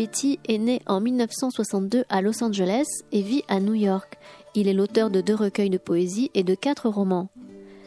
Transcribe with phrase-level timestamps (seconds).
[0.00, 4.16] Paul Beatty est né en 1962 à Los Angeles et vit à New York.
[4.54, 7.28] Il est l'auteur de deux recueils de poésie et de quatre romans.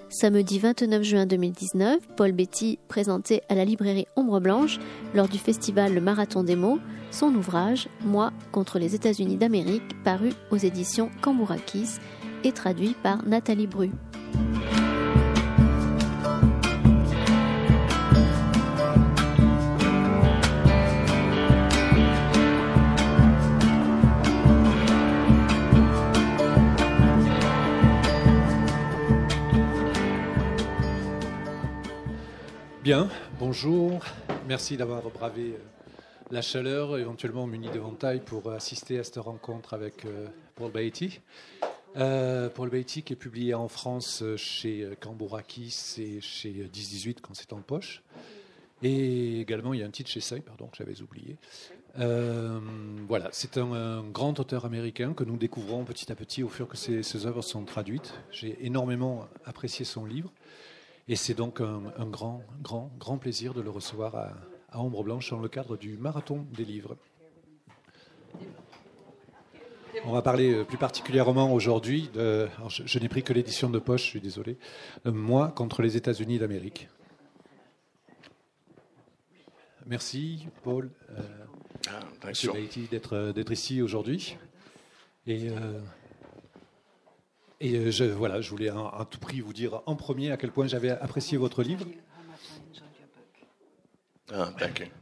[0.09, 4.77] Samedi 29 juin 2019, Paul Betty présentait à la librairie Ombre Blanche,
[5.15, 6.77] lors du festival Le Marathon des mots,
[7.09, 11.97] son ouvrage Moi contre les États-Unis d'Amérique, paru aux éditions Cambourakis
[12.43, 13.89] et traduit par Nathalie Bru.
[33.53, 34.03] Bonjour.
[34.47, 35.91] Merci d'avoir bravé euh,
[36.31, 41.19] la chaleur, éventuellement muni d'éventail pour assister à cette rencontre avec euh, Paul Beatty.
[41.95, 47.53] Euh, Paul Beatty qui est publié en France chez Cambourakis et chez 1018 quand c'est
[47.53, 48.01] en poche.
[48.81, 51.37] Et également, il y a un titre chez Seuil, pardon, que j'avais oublié.
[51.95, 56.75] voilà, c'est un, grand auteur américain que nous découvrons petit à petit au fur que
[56.75, 58.15] ses, ses œuvres sont traduites.
[58.31, 60.31] J'ai énormément apprécié son livre.
[61.07, 65.39] Et c'est donc un, grand, grand, grand plaisir de le recevoir à, Ombre Blanche dans
[65.39, 66.97] le cadre du Marathon des livres.
[70.05, 74.03] On va parler euh, plus particulièrement aujourd'hui, de, je, n'ai pris que l'édition de poche,
[74.05, 74.57] je suis désolé,
[75.05, 76.89] Moi contre les États-Unis d'Amérique.
[79.85, 81.21] Merci Paul, euh,
[81.89, 82.31] ah,
[83.31, 84.37] d'être ici aujourd'hui.
[85.27, 85.79] Et euh,
[87.63, 90.51] et euh, je, voilà, je voulais à, tout prix vous dire en premier à quel
[90.51, 91.85] point j'avais apprécié votre livre.
[94.31, 94.51] Ah,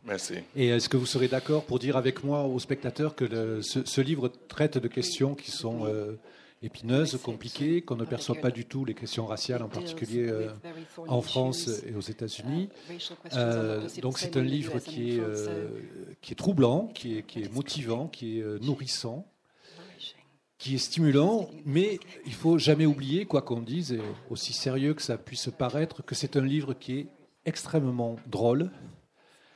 [0.06, 0.36] Merci.
[0.56, 4.32] Et est-ce que vous serez d'accord pour dire avec moi aux spectateurs que ce, livre
[4.48, 6.18] traite de questions qui sont euh,
[6.62, 10.50] épineuses, compliquées, qu'on ne perçoit pas du tout, les questions raciales en particulier euh,
[11.08, 12.70] en France et aux États-Unis.
[14.02, 15.22] donc c'est un livre qui est,
[16.22, 19.26] qui est troublant, qui est, qui est motivant, qui est nourrissant
[20.62, 25.02] qui est stimulant, mais il faut jamais oublier, quoi qu'on dise, et aussi sérieux que
[25.02, 27.08] ça puisse paraître, que c'est un livre qui est
[27.48, 28.70] extrêmement drôle,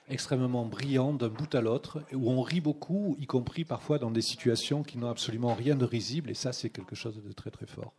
[0.10, 4.24] extrêmement brillant d'un bout à l'autre, où on rit beaucoup, y compris parfois dans des
[4.24, 7.68] situations qui n'ont absolument rien de risible, et ça c'est quelque chose de très très
[7.68, 7.94] fort.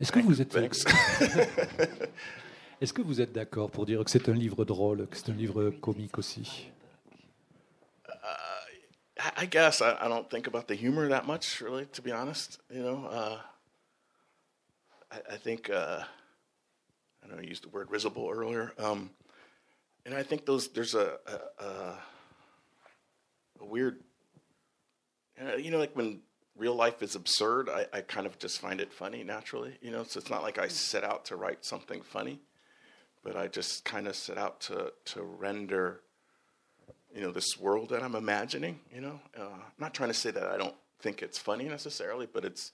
[0.00, 0.54] Est-ce que vous êtes
[2.82, 5.34] Est-ce que vous êtes d'accord pour dire que c'est un livre drôle, que c'est un
[5.34, 6.70] livre comique aussi?
[9.36, 12.58] I guess I, I, don't think about the humor that much, really, to be honest.
[12.70, 13.38] You know, uh,
[15.10, 16.02] I, I, think uh,
[17.22, 19.10] I know I used the word risible earlier, um,
[20.06, 21.18] and I think those there's a
[21.58, 21.64] a,
[23.60, 24.00] a weird,
[25.40, 26.20] uh, you know, like when
[26.56, 29.76] real life is absurd, I, I kind of just find it funny naturally.
[29.82, 32.40] You know, so it's not like I set out to write something funny,
[33.22, 36.00] but I just kind of set out to to render
[37.14, 38.80] you know, this world that I'm imagining.
[38.94, 42.26] You know, uh, I'm not trying to say that I don't think it's funny necessarily,
[42.32, 42.72] but it's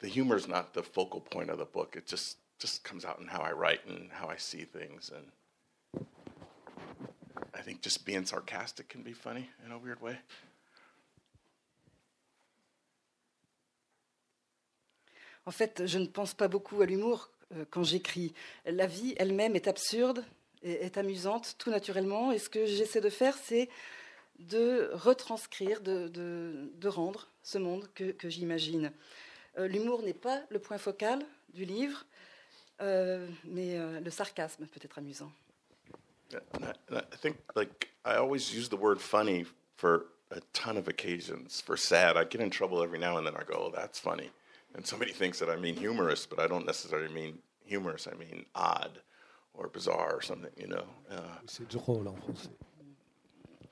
[0.00, 1.94] the humor is not the focal point of the book.
[1.96, 6.06] It just just comes out in how I write and how I see things, and
[7.54, 10.18] I think just being sarcastic can be funny in a weird way.
[15.46, 18.34] En fait, je ne pense pas beaucoup à l'humour euh, quand j'écris.
[18.66, 20.22] La vie elle-même est absurde
[20.62, 22.32] est, amusante tout naturellement.
[22.32, 23.68] Et ce que j'essaie de faire, c'est
[24.38, 28.92] de retranscrire, de, de, rendre ce monde que, j'imagine.
[29.58, 31.24] Euh, l'humour n'est pas le point focal
[31.54, 32.04] du livre,
[32.80, 35.32] euh, mais euh, le sarcasme peut être amusant.
[36.90, 41.62] I think like I always use the word funny for a ton of occasions.
[41.64, 43.34] For sad, I get in trouble every now and then.
[43.34, 44.30] I go, "Oh, that's funny,"
[44.74, 48.06] and somebody thinks that I mean humorous, but I don't necessarily mean humorous.
[48.06, 49.00] I mean odd.
[49.58, 50.84] Or bizarre or something, you know.
[51.10, 51.16] Uh,
[51.46, 52.50] C'est drôle en français.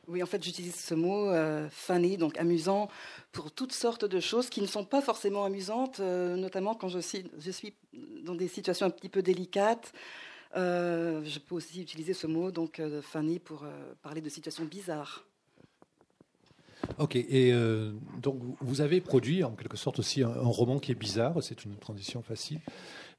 [0.08, 2.88] Oui, en fait, j'utilise ce mot euh, funny, donc amusant,
[3.32, 7.00] pour toutes sortes de choses qui ne sont pas forcément amusantes, euh, notamment quand je
[7.00, 7.74] suis, je suis
[8.24, 9.92] dans des situations un petit peu délicates.
[10.56, 13.64] Euh, je peux aussi utiliser ce mot, donc funny, pour
[14.02, 15.24] parler de situations bizarres.
[16.98, 17.52] Ok, et
[18.22, 21.76] donc vous avez produit en quelque sorte aussi un roman qui est bizarre, c'est une
[21.76, 22.60] transition facile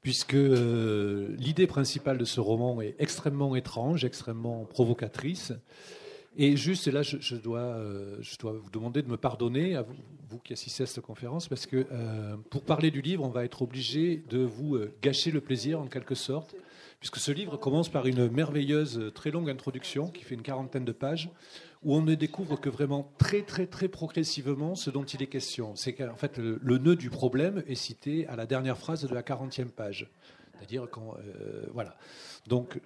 [0.08, 5.52] puisque euh, l'idée principale de ce roman est extrêmement étrange, extrêmement provocatrice.
[6.38, 9.96] Et juste, là, je, dois, euh, je dois vous demander de me pardonner, à vous,
[10.30, 13.44] vous qui assistez à cette conférence, parce que euh, pour parler du livre, on va
[13.44, 16.56] être obligé de vous gâcher le plaisir en quelque sorte,
[17.02, 20.94] puisque ce livre commence par une merveilleuse, très longue introduction qui fait une quarantaine de
[20.94, 21.30] pages,
[21.88, 25.74] où on ne découvre que vraiment très très très progressivement ce dont il est question.
[25.76, 29.22] C'est qu'en fait le, nœud du problème est cité à la dernière phrase de la
[29.22, 30.12] 40e page.
[30.54, 31.16] C'est-à-dire quand.
[31.72, 31.96] voilà.
[32.46, 32.82] Donc,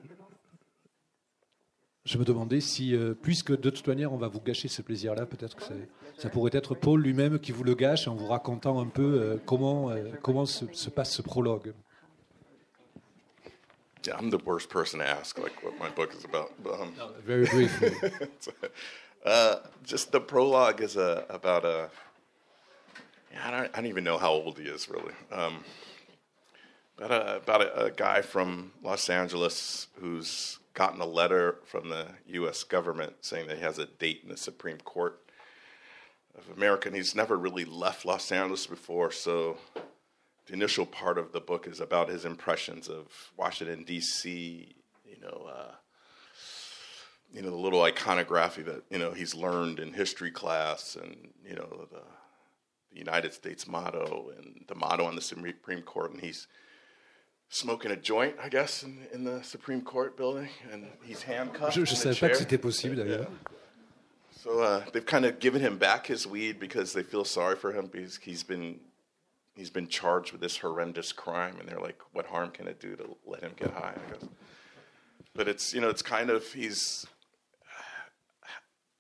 [2.06, 5.56] je me demandais si, puisque de toute manière, on va vous gâcher ce plaisir-là, peut-être
[5.56, 5.64] que
[6.18, 9.92] ça pourrait être Paul lui-même qui vous le gâche en vous racontant un peu comment,
[10.22, 11.74] comment se, se passe ce prologue.
[14.04, 16.52] Yeah, I'm the worst person to ask, like what my book is about.
[16.64, 17.94] But, um, no, very briefly.
[19.26, 21.90] uh, just the prologue is a, about a.
[23.32, 25.14] Yeah, I, don't, I don't even know how old he is really.
[25.32, 25.64] Um,
[26.98, 32.08] about a, about a, a guy from Los Angeles who's gotten a letter from the
[32.28, 32.64] U.S.
[32.64, 35.20] government saying that he has a date in the Supreme Court
[36.38, 39.58] of America, and he's never really left Los Angeles before, so
[40.48, 44.76] the initial part of the book is about his impressions of Washington D.C.
[45.06, 45.72] You know, uh,
[47.34, 51.56] you know the little iconography that you know he's learned in history class, and you
[51.56, 52.02] know the,
[52.92, 56.48] the United States motto and the motto on the Supreme Court, and he's
[57.50, 61.74] smoking a joint, I guess, in, in the Supreme Court building, and he's handcuffed.
[61.74, 63.28] Je ne savais pas que c'était possible d'ailleurs.
[64.44, 67.72] So uh, they've kind of given him back his weed because they feel sorry for
[67.72, 68.80] him because he's been
[69.62, 72.96] he's been charged with this horrendous crime, and they're like, what harm can it do
[72.96, 73.94] to let him get high?
[73.96, 74.28] I guess.
[75.36, 77.06] But it's you know it's kind of he's.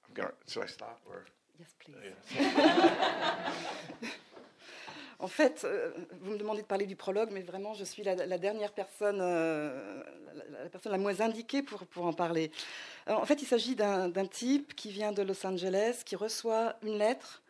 [0.07, 0.33] I'm gonna.
[0.47, 1.25] Should I stop or?
[1.59, 2.37] Yes, please.
[5.23, 5.91] En fait, euh,
[6.21, 9.19] vous me demandez de parler du prologue, mais vraiment, je suis la, la dernière personne,
[9.21, 10.01] euh,
[10.33, 12.51] la, la, personne la moins indiquée pour, pour en parler.
[13.05, 16.97] Alors, en fait, il s'agit d'un type qui vient de Los Angeles, qui reçoit une
[16.97, 17.40] lettre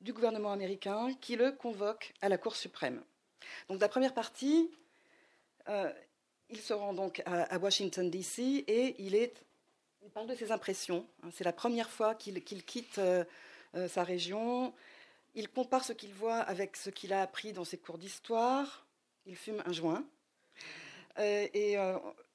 [0.00, 3.02] du gouvernement américain qui le convoque à la Cour suprême.
[3.68, 4.70] Donc la première partie,
[5.68, 5.92] euh,
[6.48, 8.64] il se rend donc à, Washington, D.C.
[8.66, 9.30] et il,
[10.12, 11.06] parle de ses impressions.
[11.32, 13.24] C'est la première fois qu'il quitte euh,
[13.76, 14.74] euh, sa région.
[15.34, 18.86] Il compare ce qu'il voit avec ce qu'il a appris dans ses cours d'histoire.
[19.26, 20.04] Il fume un joint.
[21.18, 21.76] et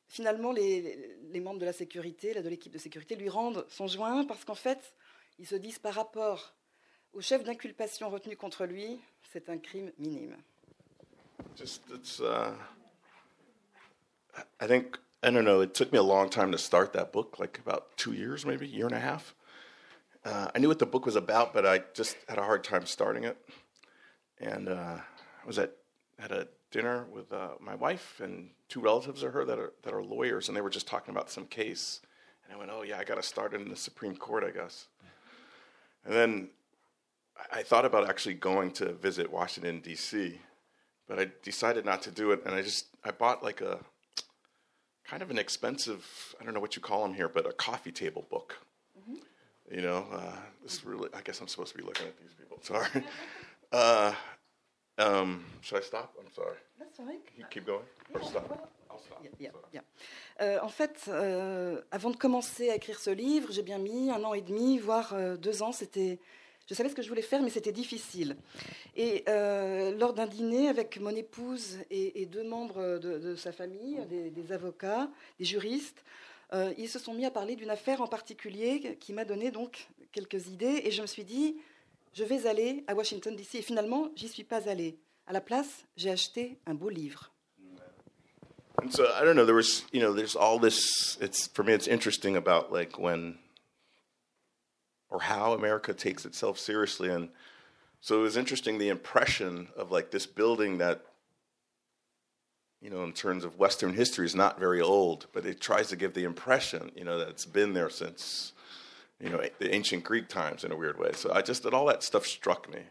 [0.07, 4.23] finalement, les, les, membres de la sécurité, de l'équipe de sécurité, lui rendent son joint
[4.23, 4.93] parce qu'en fait,
[5.39, 6.54] ils se disent par rapport
[7.15, 8.99] au chef d'inculpation retenu contre lui,
[9.31, 10.35] c'est un crime minime.
[11.55, 12.53] Just, it's, uh,
[14.59, 17.39] I think, I don't know, it took me a long time to start that book,
[17.39, 19.33] like about two years, maybe, year and a half.
[20.25, 22.85] Uh, I knew what the book was about, but I just had a hard time
[22.85, 23.37] starting it.
[24.39, 25.71] And uh, I was at,
[26.19, 29.93] at a dinner with uh, my wife and two relatives of her that are, that
[29.93, 32.01] are lawyers, and they were just talking about some case.
[32.43, 34.51] And I went, oh, yeah, I got to start it in the Supreme Court, I
[34.51, 34.87] guess.
[36.05, 36.49] And then
[37.51, 40.39] I thought about actually going to visit Washington D.C.,
[41.07, 43.79] but I decided not to do it, and I just I bought like a
[45.03, 47.91] kind of an expensive I don't know what you call them here, but a coffee
[47.91, 48.57] table book.
[48.99, 49.75] Mm-hmm.
[49.75, 52.57] You know, uh, this really I guess I'm supposed to be looking at these people.
[52.61, 53.03] Sorry.
[53.71, 54.13] uh,
[54.97, 56.13] um, should I stop?
[56.19, 56.57] I'm sorry.
[56.79, 57.19] That's all right.
[57.37, 57.81] You keep going
[58.13, 58.71] or stop.
[58.89, 59.25] I'll stop.
[59.39, 59.81] Yeah, yeah,
[60.41, 64.23] euh, en fait, euh, avant de commencer à écrire ce livre, j'ai bien mis un
[64.23, 65.71] an et demi, voire euh, deux ans.
[65.71, 66.19] C'était
[66.67, 68.35] Je savais ce que je voulais faire, mais c'était difficile.
[68.95, 74.51] Et euh, lors d'un dîner avec mon épouse et, deux membres de, sa famille, des,
[74.51, 76.03] avocats, des juristes,
[76.53, 79.87] euh, ils se sont mis à parler d'une affaire en particulier qui m'a donné donc
[80.11, 80.81] quelques idées.
[80.85, 81.55] Et je me suis dit,
[82.13, 83.55] je vais aller à Washington DC.
[83.55, 84.97] Et finalement, j'y suis pas allée.
[85.27, 87.31] À la place, j'ai acheté un beau livre.
[88.83, 89.45] And so I don't know.
[89.45, 91.17] There was, you know, there's all this.
[91.21, 91.73] It's for me.
[91.73, 92.71] It's interesting about
[95.15, 97.09] or how America takes itself seriously.
[97.09, 97.29] And
[98.01, 101.05] so it was interesting the impression of like this building that,
[102.81, 105.95] you know, in terms of Western history is not very old, but it tries to
[105.95, 108.51] give the impression, you know, that it's been there since,
[109.21, 111.11] you know, the ancient Greek times in a weird way.
[111.13, 112.81] So I just, that all that stuff struck me.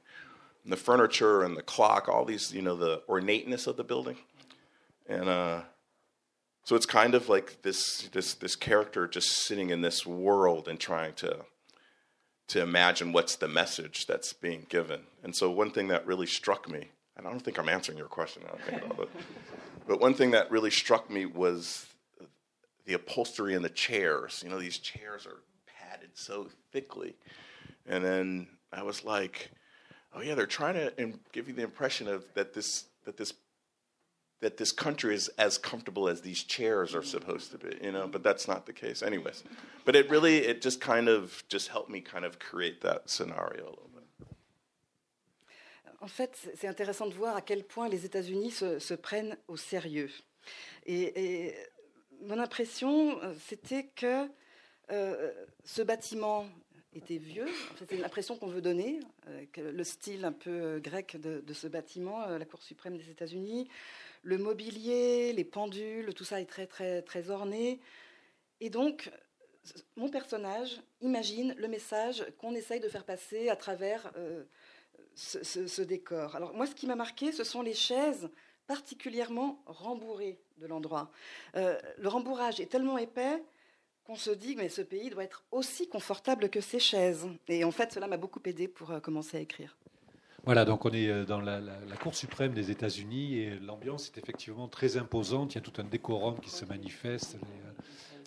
[0.65, 4.17] And the furniture and the clock, all these, you know, the ornateness of the building.
[5.07, 5.61] And, uh,
[6.65, 10.81] so it's kind of like this, this, this character just sitting in this world and
[10.81, 11.45] trying to
[12.49, 15.01] to imagine what's the message that's being given.
[15.23, 18.09] And so, one thing that really struck me, and I don't think I'm answering your
[18.09, 19.09] question, it,
[19.87, 21.87] but one thing that really struck me was
[22.87, 24.43] the upholstery and the chairs.
[24.45, 27.17] You know, these chairs are padded so thickly.
[27.87, 29.51] And then I was like,
[30.15, 33.35] oh, yeah, they're trying to give you the impression of that this, that this
[34.41, 38.07] that this country is as comfortable as these chairs are supposed to be, you know,
[38.07, 39.43] but that's not the case anyways.
[39.85, 43.63] But it really, it just kind of, just helped me kind of create that scenario
[43.63, 44.05] a little bit.
[46.01, 49.57] En fait, c'est intéressant de voir à quel point les États-Unis se, se, prennent au
[49.57, 50.11] sérieux.
[50.85, 51.55] Et, et
[52.21, 54.29] mon impression, euh, c'était que
[54.91, 55.33] euh,
[55.65, 56.47] ce bâtiment
[56.95, 57.49] était vieux.
[57.79, 59.01] c'est l'impression qu'on veut donner,
[59.57, 63.69] le style un peu grec de, de ce bâtiment, la Cour suprême des États-Unis.
[64.25, 67.81] Le mobilier, les pendules, tout ça est très, très, très orné.
[68.61, 69.11] Et donc,
[69.97, 74.13] mon personnage imagine le message qu'on essaye de faire passer à travers
[75.15, 76.37] ce, décor.
[76.37, 78.29] Alors moi, ce qui m'a marqué, ce sont les chaises
[78.67, 81.11] particulièrement rembourrées de l'endroit.
[81.57, 83.43] Euh, le rembourrage est tellement épais
[84.05, 87.29] qu'on se dit mais ce pays doit être aussi confortable que ces chaises.
[87.49, 89.77] Et en fait, cela m'a beaucoup aidé pour euh, commencer à écrire.
[90.45, 91.61] Voilà, donc on est euh, dans la,
[92.01, 95.55] Cour suprême des États-Unis et l'ambiance est effectivement très imposante.
[95.55, 97.39] Il y a tout un décorum qui se manifeste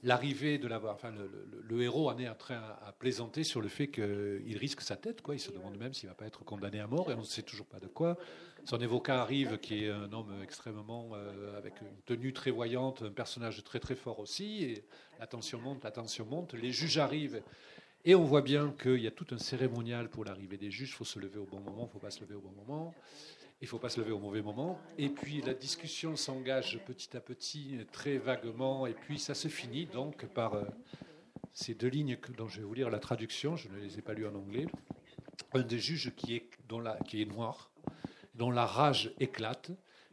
[0.03, 0.81] l'arrivée de la.
[0.91, 4.95] Enfin, le, héros en est en train à, plaisanter sur le fait qu'il risque sa
[4.95, 5.21] tête.
[5.21, 5.35] Quoi.
[5.35, 7.23] Il se demande même s'il ne va pas être condamné à mort et on ne
[7.23, 8.17] sait toujours pas de quoi.
[8.65, 11.11] Son avocat arrive, qui est un homme extrêmement.
[11.13, 14.63] Euh, avec une tenue très voyante, un personnage très très fort aussi.
[14.63, 14.85] Et
[15.19, 16.53] la tension monte, la tension monte.
[16.53, 17.41] Les juges arrivent.
[18.09, 20.91] Et on voit bien qu'il y a tout un cérémonial pour l'arrivée des juges.
[20.91, 22.53] Il faut se lever au bon moment, il ne faut pas se lever au bon
[22.65, 22.95] moment.
[23.59, 24.79] Il ne faut pas se lever au mauvais moment.
[24.97, 29.87] Et puis la discussion s'engage petit à petit, très vaguement, et puis ça se finit
[29.87, 30.63] donc par euh,
[31.51, 34.13] ces deux lignes dont je vais vous lire la traduction, je ne les ai pas
[34.13, 34.67] lues en anglais.
[35.53, 36.49] Un des juges qui est,
[36.81, 37.71] la, qui est noir,
[38.35, 39.71] dont la rage éclate,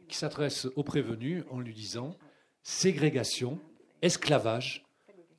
[0.09, 2.17] qui s'adresse au prévenu en lui disant
[2.61, 3.57] Ségrégation,
[4.01, 4.84] esclavage,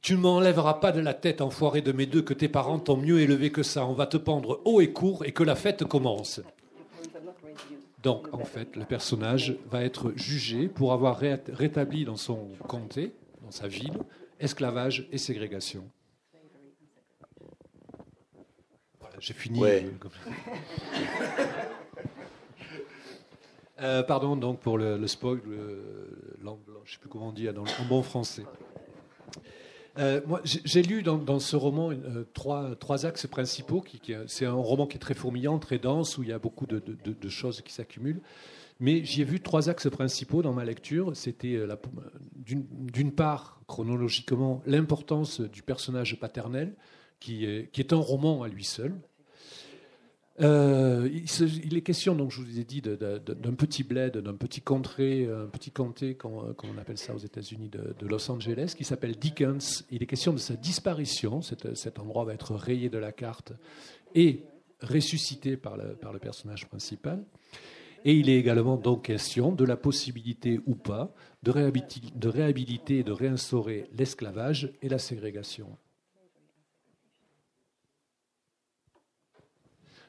[0.07, 2.97] tu ne m'enlèveras pas de la tête, enfoiré de mes deux, que tes parents t'ont
[2.97, 3.85] mieux élevé que ça.
[3.85, 6.41] On va te pendre haut et court et que la fête commence.
[8.05, 13.51] Donc, en fait, le personnage va être jugé pour avoir rétabli dans son comté, dans
[13.51, 13.99] sa ville,
[14.39, 15.83] esclavage et ségrégation.
[19.19, 19.61] j'ai fini.
[23.79, 26.51] Euh, pardon donc pour le, spoil, je ne
[26.87, 28.45] sais plus comment on dit en bon français.
[29.99, 33.81] Euh, moi, j'ai lu dans, ce roman euh, trois, axes principaux.
[33.81, 36.67] Qui, c'est un roman qui est très fourmillant, très dense, où il y a beaucoup
[36.67, 38.21] de, choses qui s'accumulent.
[38.79, 41.17] Mais j'y ai vu trois axes principaux dans ma lecture.
[41.17, 41.77] C'était euh,
[42.45, 46.75] d'une part, chronologiquement, l'importance du personnage paternel,
[47.19, 48.95] qui est un roman à lui seul,
[50.41, 55.27] euh, il, est question, donc je vous ai dit, d'un petit bled, d'un petit contrée,
[55.27, 59.85] un petit comté, comme on appelle ça aux États-Unis, de, Los Angeles, qui s'appelle Dickens.
[59.91, 61.41] Il est question de sa disparition.
[61.43, 63.53] Cet, endroit va être rayé de la carte
[64.15, 64.43] et
[64.83, 67.25] ressuscité par le, personnage principal.
[68.05, 71.51] Et il est également donc question de la possibilité ou pas de
[72.29, 75.77] réhabiliter et de réinstaurer l'esclavage et la ségrégation.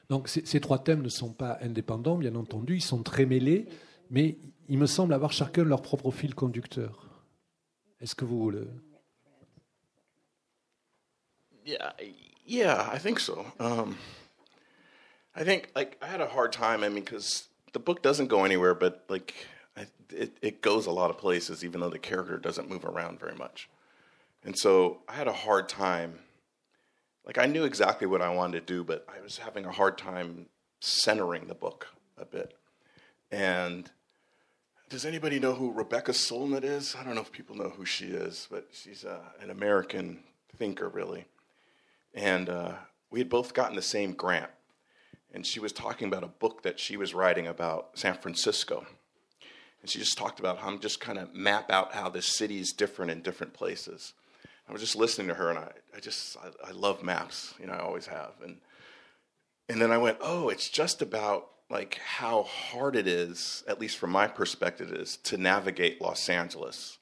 [0.08, 3.66] Donc ces trois thèmes ne sont pas indépendants, bien entendu, ils sont très mêlés,
[4.10, 4.38] mais
[4.68, 7.08] il me semble avoir chacun leur propre fil conducteur.
[8.00, 8.68] Est-ce que vous le...
[11.64, 11.92] Yeah,
[12.46, 13.44] yeah, I think so.
[13.60, 13.96] Um,
[15.36, 16.82] I think like I had a hard time.
[16.82, 19.34] I mean, because the book doesn't go anywhere, but like
[19.76, 23.20] I, it, it goes a lot of places, even though the character doesn't move around
[23.20, 23.68] very much.
[24.44, 26.20] And so I had a hard time
[27.28, 29.98] like I knew exactly what I wanted to do, but I was having a hard
[29.98, 30.46] time
[30.80, 32.54] centering the book a bit.
[33.30, 33.88] And
[34.88, 36.96] does anybody know who Rebecca Solnit is?
[36.98, 40.20] I don't know if people know who she is, but she's uh, an American
[40.56, 41.26] thinker, really.
[42.14, 42.72] And uh,
[43.10, 44.50] we had both gotten the same grant.
[45.34, 48.86] And she was talking about a book that she was writing about San Francisco.
[49.82, 52.58] And she just talked about how I'm just kind of map out how this city
[52.58, 54.14] is different in different places.
[54.68, 57.66] I was just listening to her, and I, I just I, I love maps, you
[57.66, 58.58] know, I always have, and
[59.68, 63.98] and then I went, oh, it's just about like how hard it is, at least
[63.98, 66.98] from my perspective, is to navigate Los Angeles.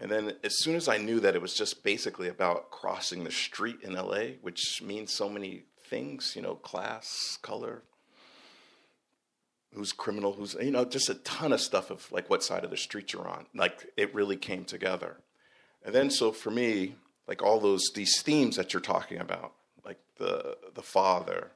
[0.00, 3.30] And then as soon as I knew that it was just basically about crossing the
[3.30, 7.82] street in LA, which means so many things, you know, class, color,
[9.74, 12.70] who's criminal, who's you know, just a ton of stuff of like what side of
[12.70, 13.46] the street you're on.
[13.54, 15.18] Like it really came together.
[15.84, 16.94] And then, so for me,
[17.26, 19.52] like all those these themes that you're talking about,
[19.84, 21.50] like the the father.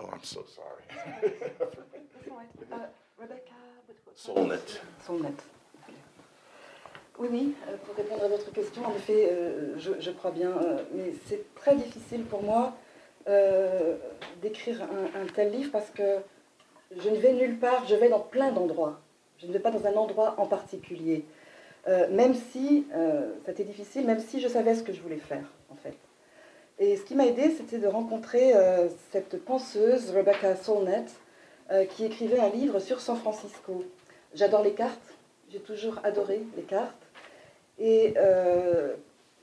[0.00, 0.84] Oh, I'm so sorry.
[2.72, 2.76] uh,
[3.18, 3.54] Rebecca.
[4.14, 4.80] Solnit.
[5.04, 5.38] Solnit.
[7.18, 10.50] Oui, oui, euh, pour répondre à votre question, en effet, euh, je, je, crois bien,
[10.50, 12.76] euh, mais c'est très difficile pour moi
[13.28, 13.96] euh,
[14.40, 16.18] d'écrire un, un, tel livre parce que
[16.96, 19.00] je ne vais nulle part, je vais dans plein d'endroits.
[19.38, 21.24] Je ne vais pas dans un endroit en particulier.
[21.86, 25.44] Euh, même si euh, c'était difficile, même si je savais ce que je voulais faire,
[25.70, 25.96] en fait.
[26.78, 31.10] Et ce qui m'a aidé, c'était de rencontrer euh, cette penseuse, Rebecca Solnett,
[31.90, 33.84] qui écrivait un livre sur San Francisco.
[34.32, 35.14] J'adore les cartes,
[35.50, 36.94] j'ai toujours adoré les cartes.
[37.78, 38.14] Et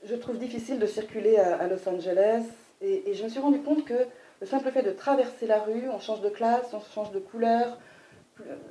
[0.02, 2.42] je trouve difficile de circuler à, Los Angeles
[2.80, 4.08] Et, je me suis rendu compte que
[4.40, 7.78] le simple fait de traverser la rue, on change de classe, on change de couleur,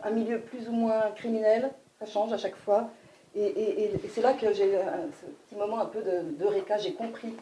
[0.04, 2.90] un milieu plus ou moins criminel, ça change à chaque fois.
[3.36, 6.94] Et, c'est là que j'ai un ce petit moment un peu de, de réca, j'ai
[6.94, 7.34] compris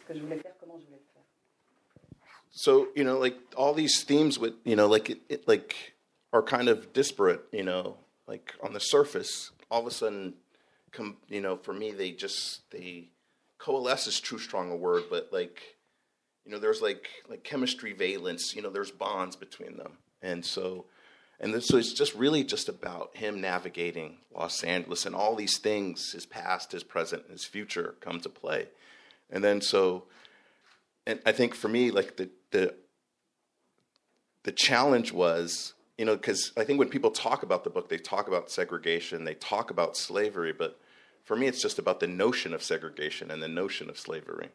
[0.00, 1.22] ce que je voulais faire, comment je voulais le faire.
[2.50, 5.94] So you know, like all these themes with you know, like it, it like
[6.32, 7.42] are kind of disparate.
[7.52, 10.34] You know, like on the surface, all of a sudden,
[10.90, 13.08] come you know, for me, they just they
[13.58, 15.76] coalesce is too strong a word, but like
[16.44, 18.54] you know, there's like like chemistry valence.
[18.54, 20.86] You know, there's bonds between them, and so
[21.42, 26.12] and so it's just really just about him navigating Los Angeles and all these things,
[26.12, 28.68] his past, his present, his future come to play.
[29.28, 30.04] And then so,
[31.04, 32.74] and I think for me, like the the
[34.44, 37.98] the challenge was, you know, because I think when people talk about the book, they
[37.98, 40.78] talk about segregation, they talk about slavery, but
[41.24, 44.50] for me, it's just about the notion of segregation and the notion of slavery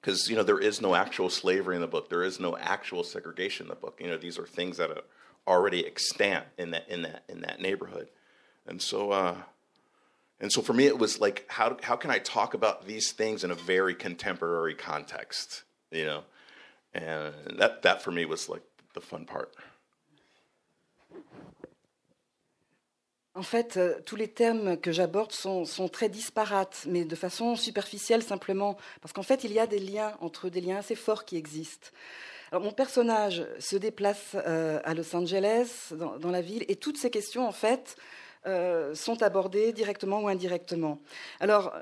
[0.00, 2.08] because you know there is no actual slavery in the book.
[2.08, 3.98] There is no actual segregation in the book.
[4.00, 5.02] You know these are things that are
[5.46, 8.08] already extant in that in that in that neighborhood,
[8.66, 9.36] and so uh,
[10.40, 13.44] and so for me it was like how how can I talk about these things
[13.44, 16.22] in a very contemporary context, you know,
[16.94, 18.62] and that that for me was like
[18.94, 19.54] the fun part.
[23.36, 28.24] En fait, euh, tous les termes que j'aborde sont, très disparates, mais de façon superficielle
[28.24, 31.36] simplement, parce qu'en fait, il y a des liens entre des liens assez forts qui
[31.36, 31.88] existent.
[32.50, 37.10] Alors, mon personnage se déplace euh, à Los Angeles, dans, la ville, et toutes ces
[37.10, 37.94] questions, en fait,
[38.46, 41.00] euh, sont abordées directement ou indirectement.
[41.38, 41.72] Alors,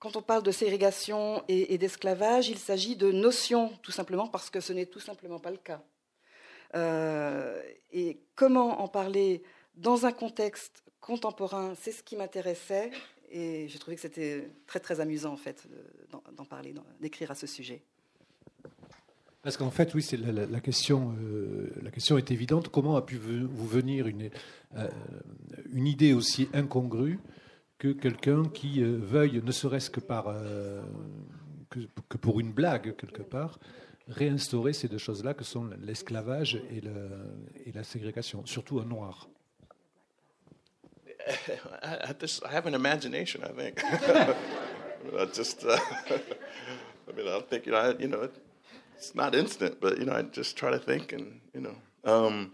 [0.00, 4.60] quand on parle de ségrégation et d'esclavage, il s'agit de notions, tout simplement, parce que
[4.60, 5.82] ce n'est tout simplement pas le cas.
[7.92, 9.42] et comment en parler
[9.76, 12.92] dans un contexte contemporain, c'est ce qui m'intéressait
[13.32, 15.66] et j'ai trouvé que c'était très très amusant en fait
[16.36, 17.82] d'en parler, d'écrire à ce sujet.
[19.42, 22.68] Parce qu'en fait, oui, c'est la, question, euh, la question est évidente.
[22.68, 24.30] Comment a pu vous venir une,
[24.76, 24.88] euh,
[25.72, 27.18] une idée aussi incongrue
[27.78, 30.32] que quelqu'un qui euh, veuille, ne serait-ce que par
[31.70, 33.58] que, pour une blague quelque part,
[34.06, 36.82] réinstaurer ces deux choses-là que sont l'esclavage et,
[37.66, 39.28] et la ségrégation, surtout un noir?
[41.82, 43.82] I, this, I have an imagination, I think.
[45.18, 48.28] I just, uh, I mean, I think, you know, I, you know,
[48.96, 52.52] it's not instant, but, you know, I just try to think and, you know, um,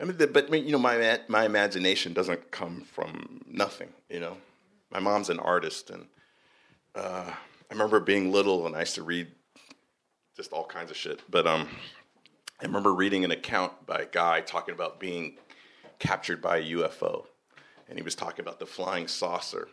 [0.00, 3.90] I mean, the, but you know, my my imagination doesn't come from nothing.
[4.08, 4.36] You know,
[4.90, 6.06] my mom's an artist, and
[6.94, 9.28] uh, I remember being little, and I used to read
[10.36, 11.20] just all kinds of shit.
[11.30, 11.68] But um,
[12.60, 15.36] I remember reading an account by a guy talking about being
[15.98, 17.26] captured by a UFO,
[17.90, 19.68] and he was talking about the flying saucer,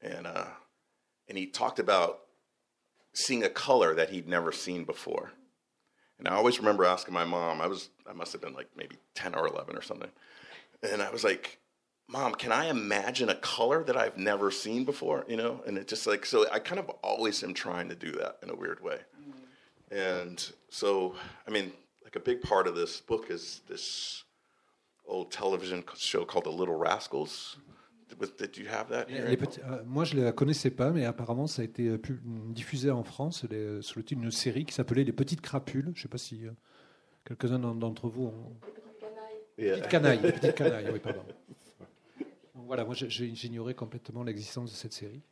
[0.00, 0.46] and uh,
[1.28, 2.20] and he talked about
[3.12, 5.30] seeing a color that he'd never seen before.
[6.18, 7.60] And I always remember asking my mom.
[7.60, 10.10] I was I must have been like maybe ten or eleven or something,
[10.82, 11.58] and I was like,
[12.08, 15.86] "Mom, can I imagine a color that I've never seen before?" You know, and it
[15.86, 16.46] just like so.
[16.50, 19.94] I kind of always am trying to do that in a weird way, mm-hmm.
[19.94, 21.14] and so
[21.46, 24.24] I mean, like a big part of this book is this
[25.06, 27.58] old television show called The Little Rascals.
[28.38, 29.36] Did you have that here?
[29.36, 31.98] Petits, euh, moi, je ne la connaissais pas, mais apparemment, ça a été euh,
[32.50, 35.90] diffusé en France les, sous le titre d'une série qui s'appelait Les Petites Crapules.
[35.94, 36.50] Je ne sais pas si euh,
[37.24, 38.52] quelques-uns d'entre vous ont.
[39.58, 40.20] Les petites canailles.
[40.22, 41.24] les petites canailles, oui, pardon.
[42.54, 45.22] Donc, voilà, moi, j'ignorais complètement l'existence de cette série.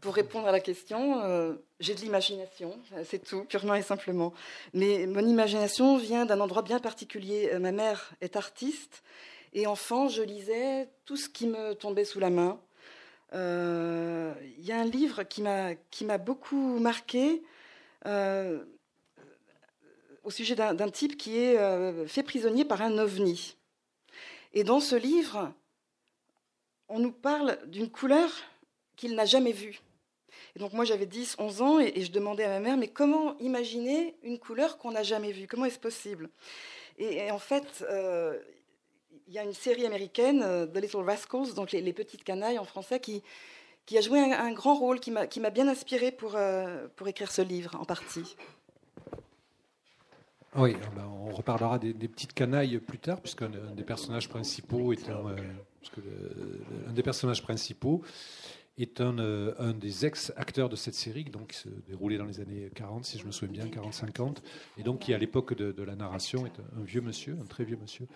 [0.00, 4.32] Pour répondre à la question, euh, j'ai de l'imagination, c'est tout, purement et simplement.
[4.72, 7.50] Mais mon imagination vient d'un endroit bien particulier.
[7.52, 9.02] Euh, ma mère est artiste
[9.54, 12.60] et enfant, je lisais tout ce qui me tombait sous la main.
[13.32, 17.42] Il euh, y a un livre qui m'a beaucoup marqué
[18.04, 18.60] au
[20.30, 23.56] sujet d'un type qui est fait prisonnier par un ovni.
[24.54, 25.52] Et dans ce livre,
[26.88, 28.30] on nous parle d'une couleur
[28.96, 29.80] qu'il n'a jamais vue
[30.58, 34.16] donc moi j'avais 10, 11 ans et, je demandais à ma mère, mais comment imaginer
[34.22, 35.46] une couleur qu'on n'a jamais vue?
[35.46, 36.28] Comment est-ce possible?
[36.98, 38.36] Et, en fait, euh,
[39.28, 42.64] il y a une série américaine, euh, The Little Rascals, donc les, petites canailles en
[42.64, 43.22] français, qui,
[43.86, 47.42] qui a joué un, grand rôle, qui m'a bien inspiré pour, euh, pour écrire ce
[47.42, 48.36] livre en partie.
[50.56, 55.08] Oui, ah ben, on reparlera des, petites canailles plus tard, puisqu'un des personnages principaux est
[55.08, 55.36] un,
[56.88, 58.02] un des personnages principaux
[58.82, 62.40] est un, euh, un des ex-acteurs de cette série, donc, qui se déroulait dans les
[62.40, 64.38] années 40, si je me souviens bien, 40-50,
[64.78, 67.64] et donc qui, à l'époque de, de, la narration, est un, vieux monsieur, un très
[67.64, 68.06] vieux monsieur.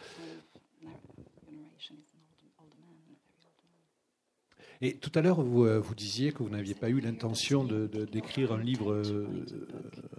[4.85, 7.87] Et tout à l'heure, vous, euh, vous, disiez que vous n'aviez pas eu l'intention de,
[8.05, 9.29] d'écrire un livre, euh,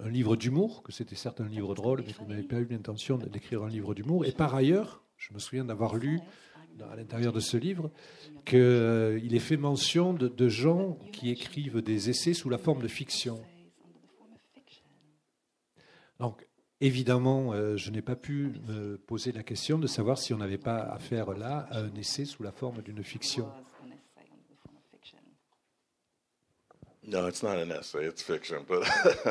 [0.01, 2.67] un livre d'humour, que c'était certes un livre drôle, mais que vous n'avez pas eu
[2.69, 4.25] l'intention d'écrire un livre d'humour.
[4.25, 6.21] Et par ailleurs, je me souviens d'avoir lu
[6.91, 7.91] à l'intérieur de ce livre
[8.45, 12.87] qu'il est fait mention de, de gens qui écrivent des essais sous la forme de
[12.87, 13.41] fiction.
[16.19, 16.45] Donc,
[16.85, 20.57] Évidemment, euh, je n'ai pas pu me poser la question de savoir si on n'avait
[20.57, 23.49] pas affaire là à un essai sous la forme d'une fiction.
[27.05, 28.65] No, it's not an essay; it's fiction.
[28.67, 28.83] But,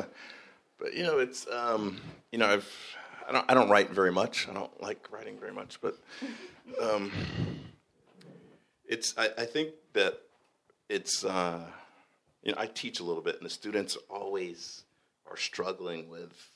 [0.79, 1.99] but you know, it's um,
[2.31, 2.67] you know, I've
[3.29, 4.49] I don't I don't write very much.
[4.49, 5.99] I don't like writing very much, but
[6.81, 7.13] um,
[8.87, 10.19] it's I, I think that
[10.89, 11.61] it's uh,
[12.43, 14.85] you know I teach a little bit, and the students always
[15.31, 16.51] are struggling with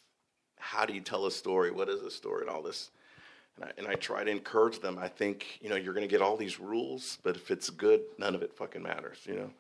[0.59, 1.71] how do you tell a story?
[1.71, 2.43] What is a story?
[2.43, 2.91] And all this.
[3.57, 4.99] And I, and I try to encourage them.
[4.99, 8.03] I think, you know, you're going to get all these rules, but if it's good,
[8.19, 9.51] none of it fucking matters, you know?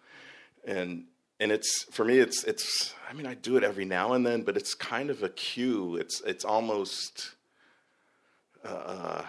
[0.67, 1.05] And,
[1.41, 4.43] and it's, for me, it's, it's, I mean, I do it every now and then,
[4.43, 5.97] but it's kind of a cue.
[5.97, 7.37] It's, it's almost,
[8.65, 9.23] uh,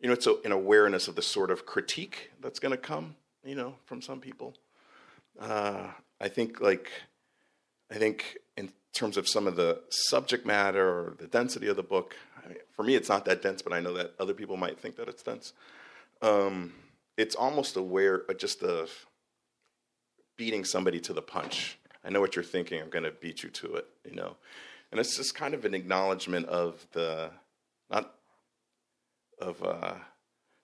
[0.00, 3.14] you know, it's a, an awareness of the sort of critique that's going to come,
[3.44, 4.54] you know, from some people.
[5.38, 5.88] Uh,
[6.20, 6.90] I think, like,
[7.90, 11.82] I think in terms of some of the subject matter or the density of the
[11.82, 14.56] book, I mean, for me, it's not that dense, but I know that other people
[14.56, 15.52] might think that it's dense.
[16.22, 16.72] Um,
[17.16, 18.90] it's almost aware, uh, just of
[20.36, 21.78] beating somebody to the punch.
[22.02, 22.80] I know what you're thinking.
[22.80, 24.36] I'm going to beat you to it, you know.
[24.90, 27.30] And it's just kind of an acknowledgement of the,
[27.90, 28.14] not
[29.40, 29.94] of, uh,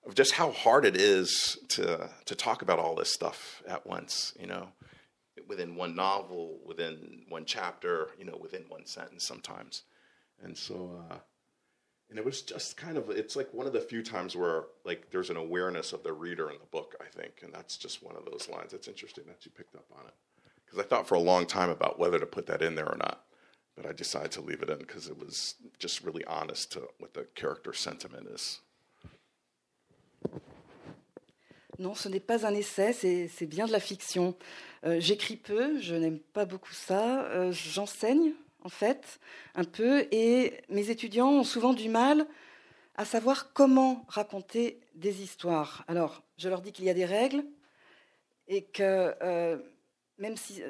[0.07, 4.33] of just how hard it is to to talk about all this stuff at once,
[4.39, 4.69] you know
[5.49, 9.83] within one novel, within one chapter, you know, within one sentence sometimes.
[10.43, 11.19] And so, uh,
[12.11, 15.11] and it was just kind of, it's like one of the few times where like
[15.11, 17.41] there's an awareness of the reader in the book, I think.
[17.43, 18.73] And that's just one of those lines.
[18.73, 20.15] It's interesting that you picked up on it.
[20.65, 22.97] Because I thought for a long time about whether to put that in there or
[22.97, 23.23] not.
[23.77, 27.13] But I decided to leave it in because it was just really honest to what
[27.13, 28.61] the character sentiment is.
[31.79, 34.35] Non, ce n'est pas un essai, c'est bien de la fiction.
[34.85, 37.25] Euh, j'écris peu, je n'aime pas beaucoup ça.
[37.27, 39.21] Euh, j'enseigne, en fait,
[39.55, 42.27] un peu, et mes étudiants ont souvent du mal
[42.95, 45.85] à savoir comment raconter des histoires.
[45.87, 47.45] Alors, je leur dis qu'il y a des règles,
[48.49, 49.59] et que euh,
[50.19, 50.63] même si,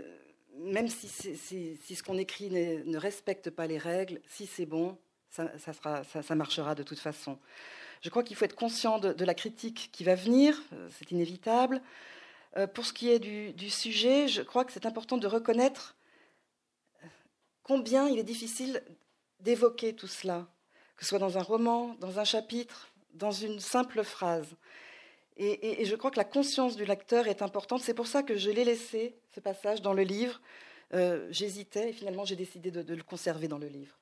[1.14, 4.98] ce qu'on écrit ne, respecte pas les règles, si c'est bon,
[5.30, 7.38] ça marchera de toute façon.
[8.02, 11.80] Je crois qu'il faut être conscient de, la critique qui va venir, euh, c'est inévitable.
[12.56, 15.96] Euh, pour ce qui est du, sujet, je crois que c'est important de reconnaître
[17.62, 18.82] combien il est difficile
[19.40, 20.46] d'évoquer tout cela,
[20.96, 24.56] que ce soit dans un roman, dans un chapitre, dans une simple phrase.
[25.38, 27.82] Et, je crois que la conscience du lecteur est importante.
[27.82, 30.40] C'est pour ça que je l'ai laissé, ce passage, dans le livre.
[30.94, 33.98] Euh, j'hésitais et finalement j'ai décidé de le conserver dans le livre.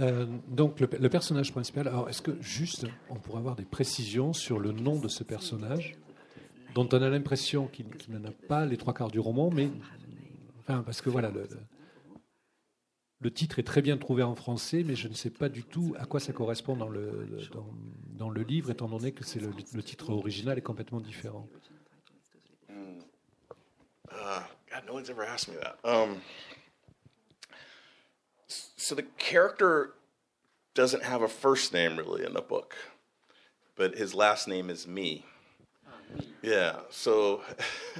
[0.00, 4.60] Euh, donc le, personnage principal, alors est-ce que juste on pourrait avoir des précisions sur
[4.60, 5.96] le nom de ce personnage
[6.74, 9.70] dont on a l'impression qu'il n'en a pas les trois quarts du roman, mais
[10.60, 11.48] enfin parce que voilà le,
[13.20, 15.96] le, titre est très bien trouvé en français, mais je ne sais pas du tout
[15.98, 17.26] à quoi ça correspond dans le,
[18.12, 19.24] dans, le livre, étant donné que
[19.74, 21.48] le, titre original est complètement différent.
[24.10, 25.60] Uh, God, no one's ever asked me.
[25.84, 26.20] Um,
[28.88, 29.92] so the character
[30.72, 32.74] doesn't have a first name really in the book,
[33.76, 35.26] but his last name is me.
[35.86, 35.90] Ah,
[36.40, 36.76] yeah.
[36.88, 37.42] So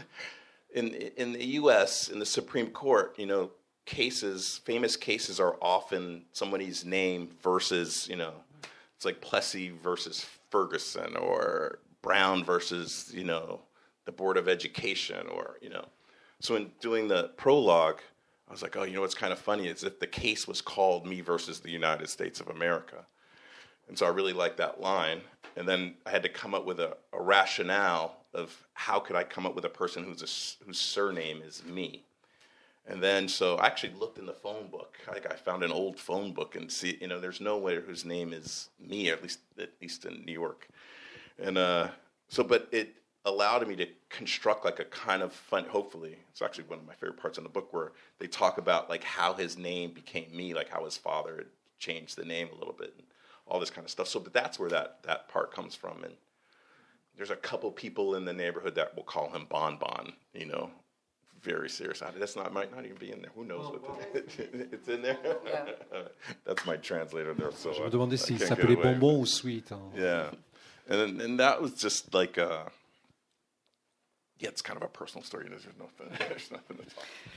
[0.74, 2.08] in in the U.S.
[2.08, 3.50] in the Supreme Court, you know,
[3.84, 8.32] cases, famous cases, are often somebody's name versus you know,
[8.96, 13.60] it's like Plessy versus Ferguson or Brown versus you know
[14.06, 15.84] the Board of Education or you know.
[16.40, 18.00] So in doing the prologue
[18.48, 20.62] I was like, oh, you know what's kind of funny is if the case was
[20.62, 23.04] called Me versus the United States of America.
[23.88, 25.20] And so I really liked that line.
[25.56, 29.24] And then I had to come up with a, a rationale of how could I
[29.24, 32.04] come up with a person whose, a, whose surname is me.
[32.86, 34.96] And then so I actually looked in the phone book.
[35.06, 38.04] Like I found an old phone book and see, you know, there's no way whose
[38.04, 40.68] name is me, at least at least in New York.
[41.38, 41.88] And uh,
[42.28, 42.94] so, but it
[43.28, 46.94] allowed me to construct like a kind of fun hopefully it's actually one of my
[46.94, 50.54] favorite parts in the book where they talk about like how his name became me
[50.54, 51.46] like how his father had
[51.78, 53.06] changed the name a little bit and
[53.46, 54.08] all this kind of stuff.
[54.08, 56.04] So but that's where that that part comes from.
[56.04, 56.14] And
[57.16, 60.70] there's a couple people in the neighborhood that will call him bon bon you know
[61.40, 62.02] very serious.
[62.18, 63.30] That's not might not even be in there.
[63.34, 64.18] Who knows oh, what the,
[64.72, 65.18] it's in there?
[66.44, 70.30] That's my translator there so je me demandais s'il s'appelait bonbon ou sweet yeah.
[70.88, 72.70] And and that was just like a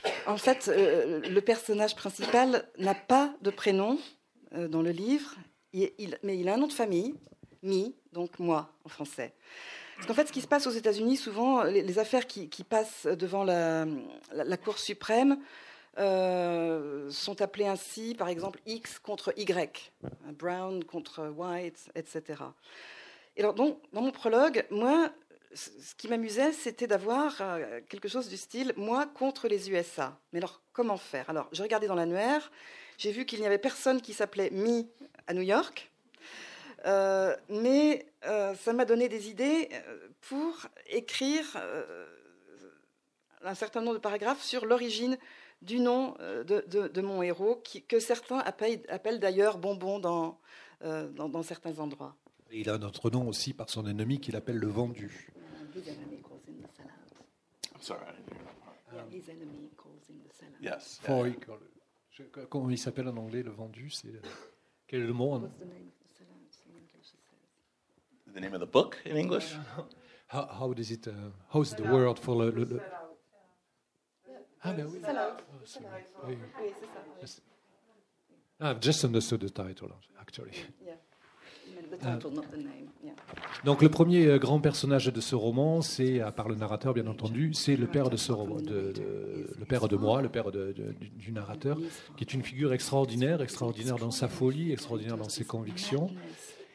[0.26, 3.98] En fait, euh, le personnage principal n'a pas de prénom
[4.54, 5.34] euh, dans le livre,
[5.74, 7.14] mais il a un nom de famille,
[7.62, 9.34] Mi, donc moi en français.
[9.96, 13.06] Parce qu'en fait, ce qui se passe aux États-Unis, souvent, les, les affaires qui, passent
[13.06, 13.86] devant la,
[14.56, 15.38] Cour suprême
[15.98, 19.92] euh, sont appelées ainsi, par exemple, X contre Y,
[20.38, 22.42] Brown contre White, etc.
[23.36, 25.10] Et alors, donc, dans mon prologue, moi,
[25.54, 30.18] ce qui m'amusait, c'était d'avoir euh, quelque chose du style moi contre les USA.
[30.32, 31.28] Mais alors, comment faire?
[31.28, 32.50] Alors, j'ai regardé dans l'annuaire,
[32.98, 34.88] j'ai vu qu'il n'y avait personne qui s'appelait Mi
[35.26, 35.90] à New York.
[36.84, 39.68] Euh, mais euh, ça m'a donné des idées
[40.20, 41.44] pour écrire
[43.42, 45.16] un certain nombre de paragraphes sur l'origine
[45.60, 50.38] du nom de, mon héros, que certains appellent, d'ailleurs bonbon dans,
[51.42, 52.16] certains endroits.
[52.50, 55.32] Il a un autre nom aussi par son ennemi qu'il appelle le vendu.
[55.74, 57.12] his enemy calls him the sellout.
[57.74, 58.76] I'm sorry, I didn't hear that part.
[58.92, 60.60] Yeah, his enemy calls him the sellout.
[60.60, 61.00] Yes.
[61.02, 61.34] For, yeah.
[62.10, 64.20] je, comment il s'appelle en anglais le vendu C'est euh,
[64.86, 65.40] quel est le mot en...
[65.40, 66.22] The name of the?
[68.26, 68.34] It.
[68.34, 69.54] The name of the book in English.
[70.28, 71.06] How, how does it?
[71.06, 71.12] Uh,
[71.52, 72.50] how's the word for le?
[72.50, 72.80] le, le...
[74.64, 75.00] Ah, ben oui.
[75.04, 76.26] Oh.
[76.26, 76.38] Oui.
[77.20, 77.40] Yes.
[78.58, 80.52] Ah, I've just understood the title, actually.
[80.82, 80.94] Yeah.
[83.64, 87.06] Donc le premier euh, grand personnage de ce roman, c'est, à part le narrateur bien
[87.06, 90.50] entendu, c'est le père de ce roman, de, de- le père de moi, le père
[90.50, 90.74] de-
[91.16, 91.78] du, narrateur,
[92.16, 96.08] qui est une figure extraordinaire, extraordinaire dans sa folie, extraordinaire dans ses convictions,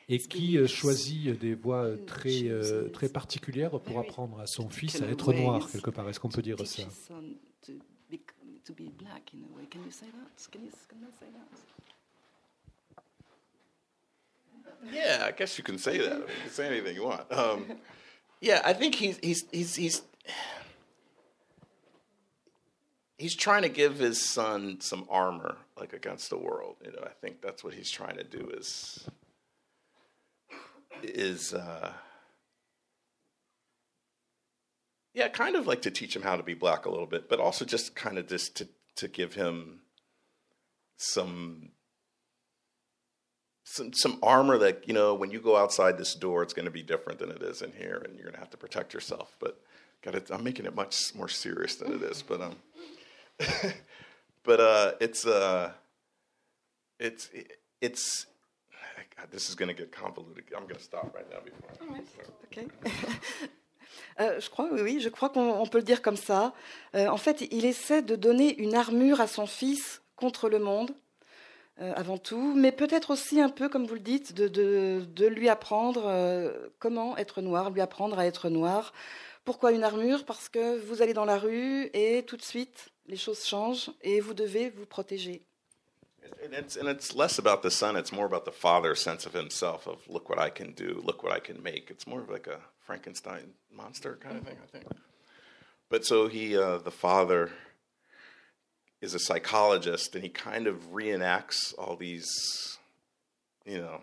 [0.10, 5.02] et qui euh, choisit des voies très, euh, très particulières pour apprendre à son fils
[5.02, 6.08] à être noir, quelque part.
[6.10, 6.84] Est-ce qu'on peut dire ça?
[14.92, 16.12] Yeah, I guess you can say that.
[16.12, 17.32] I mean, you can say anything you want.
[17.32, 17.66] Um,
[18.42, 20.02] yeah, I think he's he's he's he's
[23.18, 26.76] he's trying to give his son some armor, like against the world.
[26.84, 28.50] You know, I think that's what he's trying to do.
[28.58, 29.08] Is
[31.04, 31.94] is uh,
[35.14, 37.40] yeah, kind of like to teach him how to be black a little bit, but
[37.40, 39.80] also just kind of just to to give him
[40.98, 41.70] some
[43.68, 46.72] some some armor that you know when you go outside this door it's going to
[46.72, 49.36] be different than it is in here and you're going to have to protect yourself
[49.40, 49.60] but
[50.04, 52.56] got it i'm making it much more serious than it is but um
[54.44, 55.72] but uh it's uh
[57.00, 57.30] it's
[57.82, 58.26] it's
[59.16, 61.72] God, this is going to get convoluted i'm going to stop right now before
[62.46, 62.68] Ok.
[64.20, 66.54] Euh, je crois, oui, oui, je crois qu'on on peut le dire comme ça.
[66.96, 70.94] Euh, en fait, il essaie de donner une armure à son fils contre le monde,
[71.82, 75.26] euh, avant tout, mais peut-être aussi un peu, comme vous le dites, de, de- de
[75.28, 78.94] lui apprendre euh, comment être noir, lui apprendre à être noir.
[79.46, 80.26] Pourquoi une armure?
[80.26, 84.20] Parce que vous allez dans la rue et tout de suite, les choses changent et
[84.20, 85.42] vous devez vous protéger.
[86.44, 89.34] And it's and it's less about the son; it's more about the father's sense of
[89.34, 89.88] himself.
[89.88, 91.90] Of look what I can do, look what I can make.
[91.90, 94.86] It's more of like a Frankenstein monster kind of thing, I think.
[95.90, 97.52] But so he, uh, the father,
[99.02, 102.78] is a psychologist, and he kind of reenacts all these,
[103.66, 104.02] you know,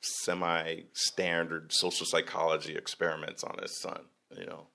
[0.00, 4.00] semi-standard social psychology experiments on his son.
[4.38, 4.66] You know,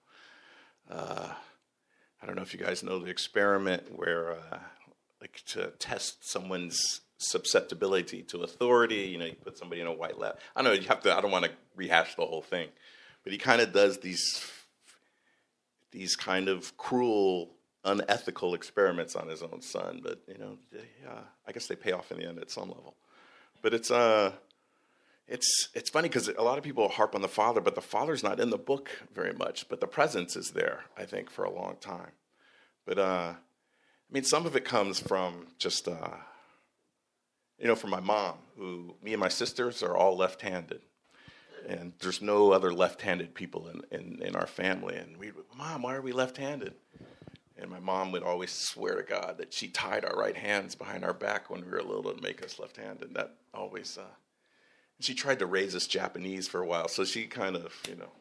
[0.89, 1.29] uh,
[2.21, 4.60] I don't know if you guys know the experiment where, uh,
[5.21, 9.08] like, to test someone's susceptibility to authority.
[9.08, 10.38] You know, you put somebody in a white lab.
[10.55, 11.15] I know you have to.
[11.15, 12.69] I don't want to rehash the whole thing,
[13.23, 14.49] but he kind of does these
[15.91, 17.51] these kind of cruel,
[17.89, 20.02] unethical experiments on his own son.
[20.04, 20.58] But you know,
[21.08, 22.95] uh, I guess they pay off in the end at some level.
[23.62, 24.32] But it's uh,
[25.28, 28.23] it's it's funny because a lot of people harp on the father, but the father's
[28.23, 29.67] not in the book very much.
[29.69, 32.12] But the presence is there, I think, for a long time.
[32.86, 36.17] But uh, I mean, some of it comes from just uh,
[37.60, 40.82] you know, from my mom, who me and my sisters are all left-handed,
[41.67, 44.95] and there's no other left-handed people in, in, in our family.
[44.95, 46.73] And we, mom, why are we left-handed?
[47.62, 51.04] And my mom would always swear to God that she tied our right hands behind
[51.04, 53.13] our back when we were little to make us left-handed.
[53.15, 53.98] That always.
[53.98, 54.06] Uh,
[55.02, 58.12] she tried to raise us Japanese for a while, so she kind of, you know,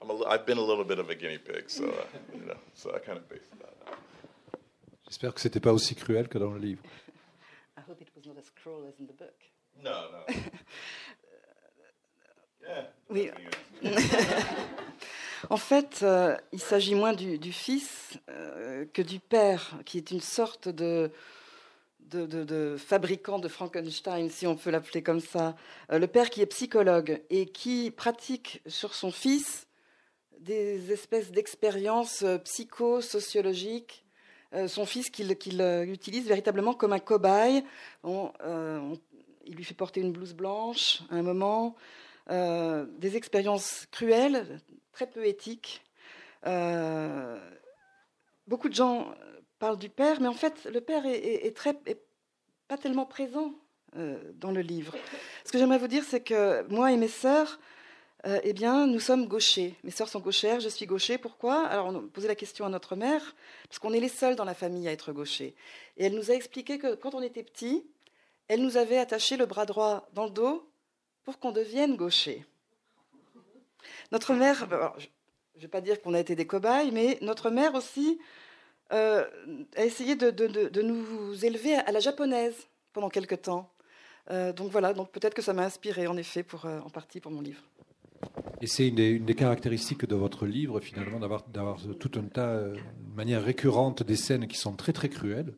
[0.00, 2.44] I'm a, li- I've been a little bit of a guinea pig, so uh, you
[2.46, 3.98] know, so I kind of based that out.
[5.08, 6.82] J'espère que c'était pas aussi cruel que dans le livre.
[7.76, 9.34] I hope it was not as cruel as in the book.
[9.82, 10.24] No, no.
[12.66, 12.86] yeah.
[13.10, 13.30] Oui.
[15.50, 20.20] En fait, euh, il s'agit moins du, fils euh, que du père, qui est une
[20.20, 21.10] sorte de,
[22.78, 25.56] fabricant de Frankenstein, si on peut l'appeler comme ça,
[25.90, 29.66] euh, le père qui est psychologue et qui pratique sur son fils
[30.38, 34.04] des espèces d'expériences psychosociologiques,
[34.66, 37.64] son fils qu'il utilise véritablement comme un cobaye.
[38.04, 41.76] il lui fait porter une blouse blanche à un moment,
[42.28, 44.60] des expériences cruelles,
[44.92, 45.82] très peu éthiques.
[48.46, 49.14] beaucoup de gens
[49.62, 51.74] parle du père, mais en fait, le père est, très,
[52.66, 53.54] pas tellement présent
[53.96, 54.96] euh, dans le livre.
[55.44, 57.60] Ce que j'aimerais vous dire, c'est que moi et mes sœurs,
[58.26, 59.76] euh, eh bien, nous sommes gauchers.
[59.84, 61.16] Mes sœurs sont gauchères, je suis gaucher.
[61.16, 61.64] Pourquoi?
[61.66, 63.36] Alors, on posé la question à notre mère,
[63.68, 65.54] parce qu'on est les seuls dans la famille à être gauchers.
[65.96, 67.86] Et elle nous a expliqué que quand on était petit,
[68.48, 70.68] elle nous avait attaché le bras droit dans le dos
[71.24, 72.44] pour qu'on devienne gaucher.
[74.10, 74.66] Notre mère,
[75.00, 75.06] je
[75.56, 78.18] ne vais pas dire qu'on a été des cobayes, mais notre mère aussi
[78.92, 79.24] euh,
[79.76, 83.70] a essayé de, nous élever à la japonaise pendant quelque temps.
[84.30, 87.20] Euh, donc voilà, donc peut-être que ça m'a inspiré en effet pour, euh, en partie
[87.20, 87.62] pour mon livre.
[88.60, 92.76] Et c'est une, des caractéristiques de votre livre finalement d'avoir, tout un tas, de
[93.16, 95.54] manière récurrente, des scènes qui sont très très cruelles.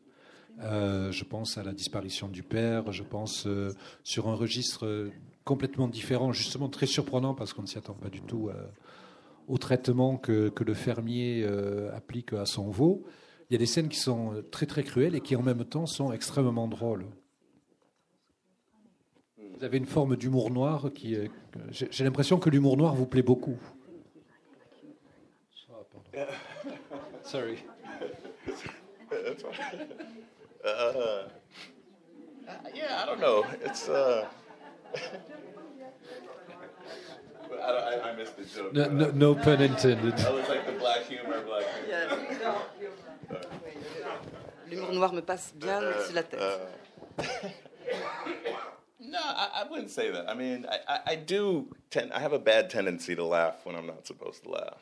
[0.59, 3.47] je pense à la disparition du père, je pense
[4.03, 5.11] sur un registre
[5.45, 8.49] complètement différent, justement très surprenant parce qu'on ne s'y attend pas du tout
[9.47, 11.47] au traitement que, que le fermier
[11.93, 13.05] applique à son veau
[13.49, 15.85] il y a des scènes qui sont très très cruelles et qui en même temps
[15.85, 17.05] sont extrêmement drôles.
[19.37, 21.15] Vous avez une forme d'humour noir qui
[21.71, 23.57] J'ai l'impression que l'humour noir vous plaît beaucoup.
[27.23, 27.57] Sorry.
[30.67, 31.27] Uh,
[32.73, 33.43] yeah, I don't know.
[33.63, 33.87] It's.
[33.87, 34.25] Uh...
[37.65, 38.73] I, I, missed the joke.
[38.73, 40.19] No, no, no pun intended.
[40.19, 42.17] I was like the black humor, black humor.
[42.41, 42.55] Yeah.
[44.69, 46.39] L'humour noir me passe bien uh, sur la tête.
[46.39, 46.57] Uh,
[48.99, 50.29] no, I, I, wouldn't say that.
[50.29, 52.11] I mean, I, I, I do tend.
[52.13, 54.81] I have a bad tendency to laugh when I'm not supposed to laugh.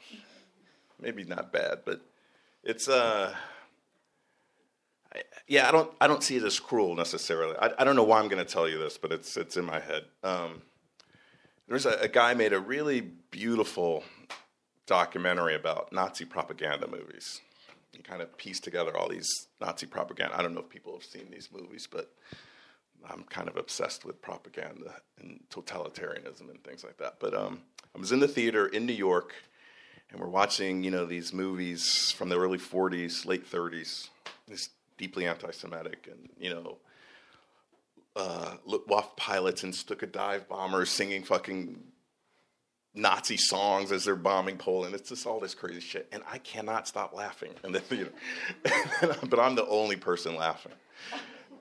[1.02, 2.02] Maybe not bad, but
[2.64, 3.36] it's uh.
[5.48, 5.92] Yeah, I don't.
[6.02, 7.56] I don't see it as cruel necessarily.
[7.58, 9.66] I, I don't know why I'm going to tell you this, but it's it's in
[9.66, 10.04] my head.
[10.24, 10.62] Um,
[11.68, 14.04] there's a, a guy made a really beautiful
[14.86, 17.42] documentary about Nazi propaganda movies
[17.94, 20.38] you kind of pieced together all these Nazi propaganda.
[20.38, 22.12] I don't know if people have seen these movies, but
[23.08, 27.18] I'm kind of obsessed with propaganda and totalitarianism and things like that.
[27.20, 27.62] But um,
[27.96, 29.34] I was in the theater in New York,
[30.10, 34.10] and we're watching, you know, these movies from the early 40s, late 30s.
[34.48, 34.70] This
[35.04, 36.78] deeply anti-Semitic, and you know,
[38.16, 41.78] uh, Luftwaffe pilots and Stuka dive bombers singing fucking
[42.96, 44.96] Nazi songs as they're bombing Poland.
[44.96, 48.14] It's just all this crazy shit, and I cannot stop laughing in the theater.
[49.30, 50.72] but I'm the only person laughing.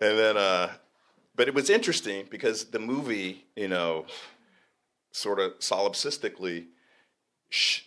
[0.00, 0.70] And then, uh,
[1.34, 4.06] but it was interesting because the movie, you know,
[5.10, 6.66] sort of solipsistically
[7.48, 7.80] sh-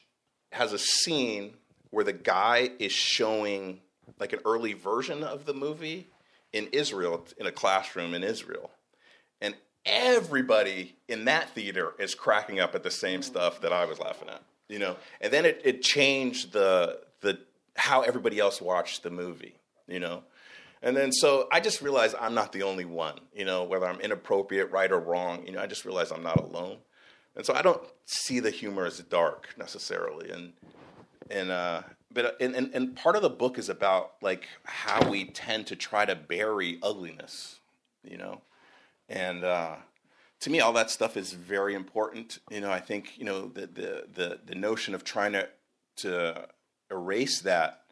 [0.51, 1.53] has a scene
[1.91, 3.79] where the guy is showing
[4.19, 6.07] like an early version of the movie
[6.53, 8.71] in Israel in a classroom in Israel
[9.41, 13.99] And everybody in that theater is cracking up at the same stuff that I was
[13.99, 14.97] laughing at, you know.
[15.21, 17.39] And then it, it changed the the
[17.77, 19.55] how everybody else watched the movie,
[19.87, 20.23] you know.
[20.81, 23.99] And then so I just realized I'm not the only one, you know, whether I'm
[24.01, 26.77] inappropriate, right or wrong, you know, I just realized I'm not alone.
[27.35, 30.31] And so I don't see the humor as dark necessarily.
[30.31, 30.53] And
[31.31, 31.83] and uh
[32.15, 35.75] but and, and, and part of the book is about like how we tend to
[35.75, 37.59] try to bury ugliness,
[38.03, 38.41] you know
[39.09, 39.75] and uh,
[40.41, 42.39] to me, all that stuff is very important.
[42.49, 45.47] You know, I think you know the the the, the notion of trying to
[45.97, 46.47] to
[46.91, 47.83] erase that,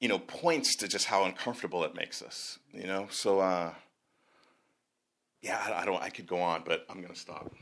[0.00, 2.58] you know, points to just how uncomfortable it makes us.
[2.72, 3.72] You know, so uh,
[5.42, 6.02] yeah, I, I don't.
[6.02, 7.52] I could go on, but I'm going to stop.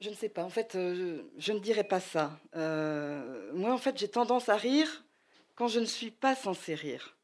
[0.00, 0.44] Je ne sais pas.
[0.44, 2.38] En fait, euh, je ne dirais pas ça.
[2.54, 5.04] Euh, moi, en fait, j'ai tendance à rire
[5.56, 7.16] quand je ne suis pas censé rire.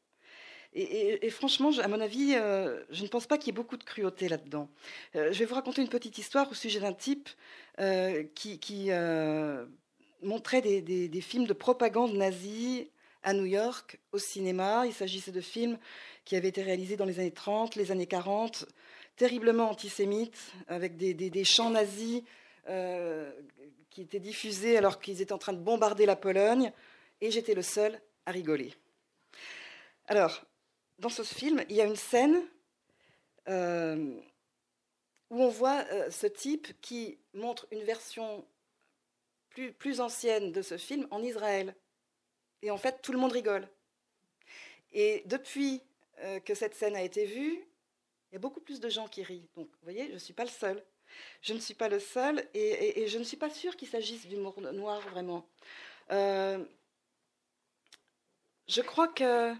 [0.77, 3.83] Et, franchement, à mon avis, euh, je ne pense pas qu'il y ait beaucoup de
[3.85, 4.67] cruauté là-dedans.
[5.13, 7.29] Je vais vous raconter une petite histoire au sujet d'un type
[8.35, 8.89] qui,
[10.21, 12.89] montrait des, films de propagande nazie
[13.23, 14.85] à New York, au cinéma.
[14.85, 15.77] Il s'agissait de films
[16.25, 18.65] qui avaient été réalisés dans les années 30, les années 40,
[19.15, 22.21] terriblement antisémites, avec des chants nazis
[22.65, 26.71] qui étaient diffusés alors qu'ils étaient en train de bombarder la Pologne.
[27.21, 28.73] Et j'étais le seul à rigoler.
[30.07, 30.45] Alors,
[30.99, 32.43] dans ce film, il y a une scène
[33.47, 34.19] euh,
[35.29, 38.45] où on voit euh, ce type qui montre une version
[39.79, 41.73] plus, ancienne de ce film en Israël.
[42.61, 43.67] et en fait, tout le monde rigole.
[44.91, 45.81] Et depuis
[46.19, 47.53] euh, que cette scène a été vue,
[48.29, 49.47] il y a beaucoup plus de gens qui rient.
[49.55, 50.83] Donc, vous voyez, je ne suis pas le seul.
[51.41, 54.59] Je ne suis pas le seul, et, je ne suis pas sûre qu'il s'agisse d'humour
[54.61, 55.47] noir vraiment.
[56.11, 56.63] Euh,
[58.67, 59.53] je crois que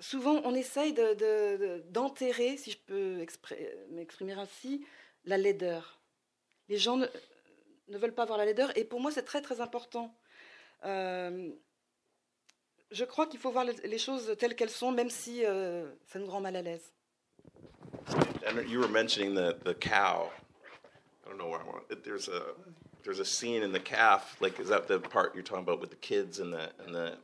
[0.00, 0.94] souvent on essaye
[1.90, 3.24] d'enterrer, si je peux
[3.90, 4.86] m'exprimer ainsi,
[5.24, 6.00] la laideur.
[6.68, 7.06] Les gens ne,
[7.88, 10.14] veulent pas voir la laideur, et pour moi c'est très très important.
[10.84, 11.52] Euh,
[12.90, 16.30] je crois qu'il faut voir les choses telles qu'elles sont, même si euh, ça nous
[16.30, 16.92] rend mal à l'aise.
[18.46, 20.30] And you were mentioning the, the cow.
[21.24, 22.04] I don't know where I want.
[22.04, 22.42] There's a
[23.04, 24.36] there's a scene in the calf.
[24.40, 27.16] Like, is that the part you're talking about with the kids and the and the?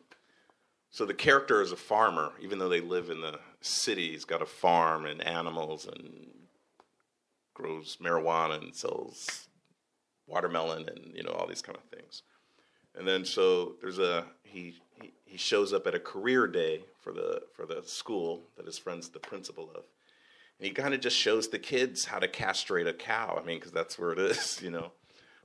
[0.91, 4.11] So the character is a farmer, even though they live in the city.
[4.11, 6.29] He's got a farm and animals and
[7.55, 9.49] grows marijuana and sells
[10.27, 12.23] watermelon and you know all these kind of things.
[12.95, 17.13] And then so there's a he, he he shows up at a career day for
[17.13, 19.85] the for the school that his friend's the principal of,
[20.59, 23.39] and he kind of just shows the kids how to castrate a cow.
[23.41, 24.93] I mean, because that's where it is, you know.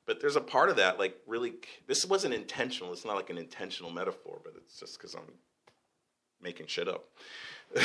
[0.05, 1.53] But there's a part of that, like really,
[1.88, 2.91] this wasn't intentional.
[2.91, 5.32] It's not like an intentional metaphor, but it's just because I'm
[6.41, 7.05] making shit up.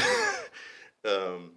[1.04, 1.52] um,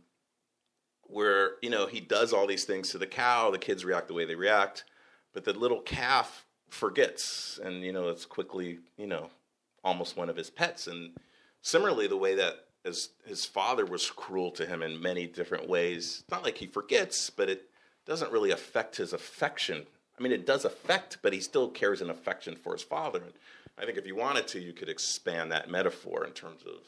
[1.04, 4.14] where you know he does all these things to the cow, the kids react the
[4.14, 4.86] way they react,
[5.34, 9.30] but the little calf forgets, and you know it's quickly you know
[9.84, 10.86] almost one of his pets.
[10.86, 11.12] And
[11.62, 16.24] similarly, the way that as his father was cruel to him in many different ways,
[16.32, 17.70] not like he forgets, but it
[18.06, 19.86] doesn't really affect his affection.
[20.18, 23.20] I mean, it does affect, but he still carries an affection for his father.
[23.20, 23.34] And
[23.78, 26.80] I think if you wanted to, you could expand that metaphor in terms of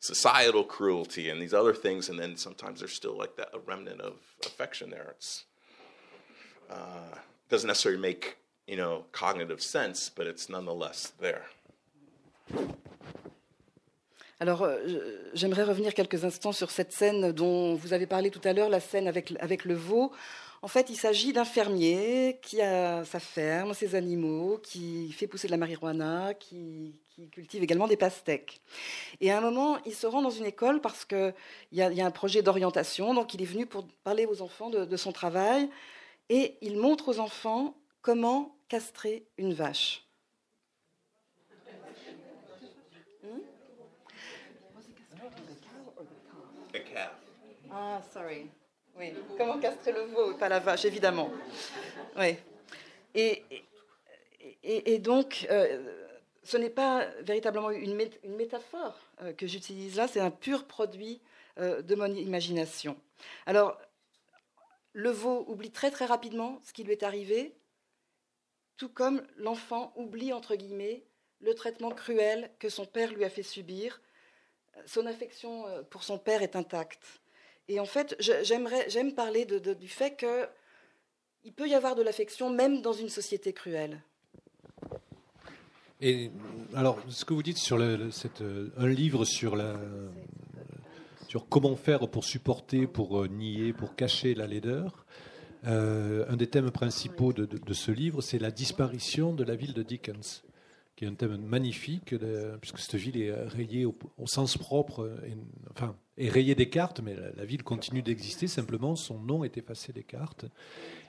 [0.00, 4.00] societal cruelty and these other things, and then sometimes there's still like that a remnant
[4.00, 4.14] of
[4.44, 5.08] affection there.
[5.16, 5.44] It's
[6.68, 7.16] uh,
[7.48, 11.44] doesn't necessarily make you know cognitive sense, but it's nonetheless there.
[14.42, 14.78] Alors, euh,
[15.34, 18.80] j'aimerais revenir quelques instants sur cette scène dont vous avez parlé tout à l'heure, la
[18.80, 20.12] scène avec, avec le veau.
[20.62, 25.46] En fait, il s'agit d'un fermier qui a sa ferme, ses animaux, qui fait pousser
[25.46, 26.94] de la marijuana, qui,
[27.32, 28.62] cultive également des pastèques.
[29.20, 31.34] Et à un moment, il se rend dans une école parce qu'il
[31.72, 35.12] y, a, un projet d'orientation, donc il est venu pour parler aux enfants de son
[35.12, 35.68] travail,
[36.30, 40.09] et il montre aux enfants comment castrer une vache.
[47.72, 48.50] Ah, sorry.
[48.98, 49.12] Oui.
[49.38, 51.30] Comment castrer le veau, pas la vache, évidemment.
[52.18, 52.36] Oui.
[53.14, 53.44] Et,
[54.62, 56.08] et, donc, euh,
[56.42, 57.94] ce n'est pas véritablement une,
[58.36, 61.20] métaphore euh, que j'utilise là, c'est un pur produit
[61.58, 62.96] euh, de mon imagination.
[63.46, 63.78] Alors,
[64.92, 67.54] le veau oublie très très rapidement ce qui lui est arrivé,
[68.76, 71.04] tout comme l'enfant oublie, entre guillemets,
[71.40, 74.00] le traitement cruel que son père lui a fait subir.
[74.86, 77.20] Son affection pour son père est intacte.
[77.70, 82.92] Et en fait, j'aime parler du fait qu'il peut y avoir de l'affection même dans
[82.92, 84.02] une société cruelle.
[86.00, 86.32] Et
[86.74, 88.10] alors, ce que vous dites sur le,
[88.76, 89.54] un livre sur
[91.48, 95.06] comment faire pour supporter, pour euh, nier, pour cacher la laideur.
[95.64, 99.84] Euh, un des thèmes principaux de, ce livre, c'est la disparition de la ville de
[99.84, 100.42] Dickens
[100.96, 102.14] qui est un thème magnifique,
[102.60, 103.94] puisque cette ville est rayée au,
[104.26, 105.18] sens propre,
[105.70, 109.92] enfin, est rayée des cartes, mais la, ville continue d'exister, simplement son nom est effacé
[109.92, 110.44] des cartes.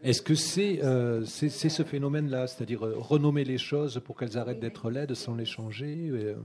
[0.04, 4.60] Est-ce que c'est euh, c'est ce phénomène-là, c'est-à-dire euh, renommer les choses pour qu'elles arrêtent
[4.60, 6.36] d'être laides sans les changer euh,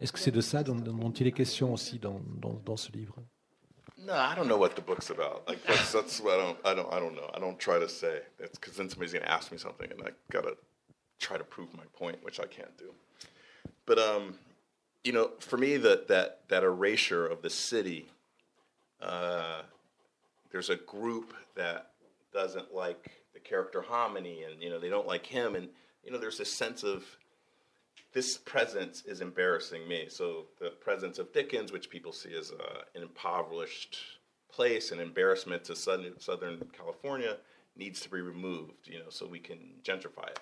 [0.00, 2.92] Est-ce que c'est de ça dont, dont, il est question aussi dans, dans, dans ce
[2.92, 3.16] livre?
[3.98, 5.48] No, I don't know what the book's about.
[5.48, 7.30] Like that's, that's what I don't, I don't, I don't know.
[7.34, 8.22] I don't try to say.
[8.38, 10.56] It's because then somebody's to ask me something, and I gotta
[11.18, 12.92] try to prove my point, which I can't do.
[13.86, 14.34] But um,
[15.02, 18.06] you know, for me, that that that erasure of the city,
[19.00, 19.62] uh,
[20.50, 21.90] there's a group that
[22.32, 25.68] doesn't like the character Hominy, and you know they don't like him, and
[26.04, 27.04] you know there's this sense of
[28.12, 30.06] this presence is embarrassing me.
[30.08, 33.98] So the presence of Dickens, which people see as uh, an impoverished
[34.50, 37.36] place, an embarrassment to southern, Southern California,
[37.76, 38.88] needs to be removed.
[38.88, 40.40] You know, so we can gentrify it.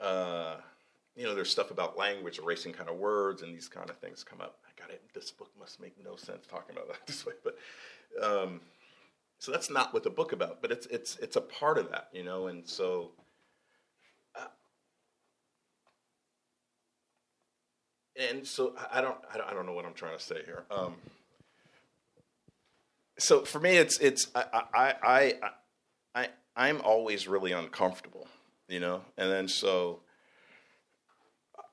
[0.00, 0.56] Uh,
[1.16, 4.24] you know, there's stuff about language, erasing kind of words, and these kind of things
[4.24, 4.58] come up.
[4.90, 5.02] It.
[5.14, 7.56] This book must make no sense talking about that this way, but
[8.22, 8.60] um,
[9.38, 10.60] so that's not what the book about.
[10.62, 13.12] But it's it's it's a part of that, you know, and so.
[14.34, 14.46] Uh,
[18.16, 20.64] and so I don't, I don't I don't know what I'm trying to say here.
[20.70, 20.94] Um,
[23.18, 25.34] so for me, it's it's I I I
[26.14, 28.28] I I'm always really uncomfortable
[28.68, 29.00] you know.
[29.16, 30.00] And then so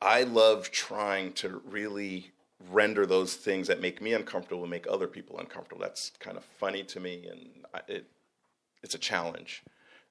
[0.01, 2.31] I love trying to really
[2.71, 5.81] render those things that make me uncomfortable and make other people uncomfortable.
[5.81, 8.05] That's kind of funny to me, and I, it,
[8.83, 9.63] it's a challenge.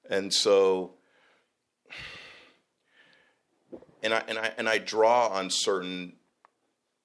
[0.09, 0.93] And so,
[4.03, 6.13] and I and I and I draw on certain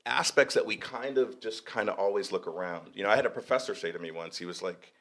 [0.07, 2.91] aspects that we kind of just kind of always look around.
[2.95, 4.37] You know, I had a professor say to me once.
[4.37, 4.93] He was like,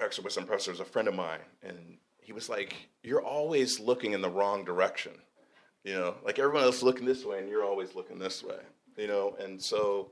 [0.00, 3.80] actually, was some professor, was a friend of mine, and he was like, "You're always
[3.80, 5.12] looking in the wrong direction."
[5.84, 8.58] You know, like everyone else looking this way, and you're always looking this way.
[8.98, 10.10] You know, and so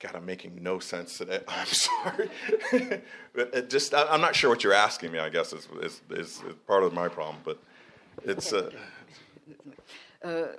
[0.00, 1.40] God, I'm making no sense today.
[1.48, 2.30] I'm sorry.
[3.34, 5.18] but just, I'm not sure what you're asking me.
[5.18, 7.58] I guess is, is, is part of my problem, but
[8.24, 8.52] it's.
[8.52, 8.70] Uh...
[10.24, 10.52] Euh,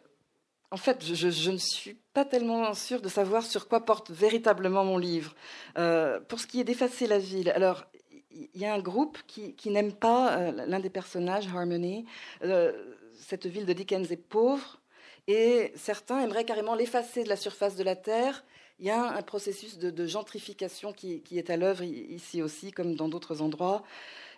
[0.72, 4.84] en fait, je, je, ne suis pas tellement sûre de savoir sur quoi porte véritablement
[4.84, 5.34] mon livre.
[5.78, 7.86] Euh, pour ce qui est d'effacer la ville, alors
[8.32, 12.06] il y a un groupe qui, qui n'aime pas euh, l'un des personnages, Harmony.
[12.44, 12.72] Euh,
[13.18, 14.80] cette ville de Dickens est pauvre
[15.28, 18.44] et certains aimeraient carrément l'effacer de la surface de la terre.
[18.80, 23.10] Il y a un processus de, gentrification qui, est à l'œuvre ici aussi, comme dans
[23.10, 23.84] d'autres endroits.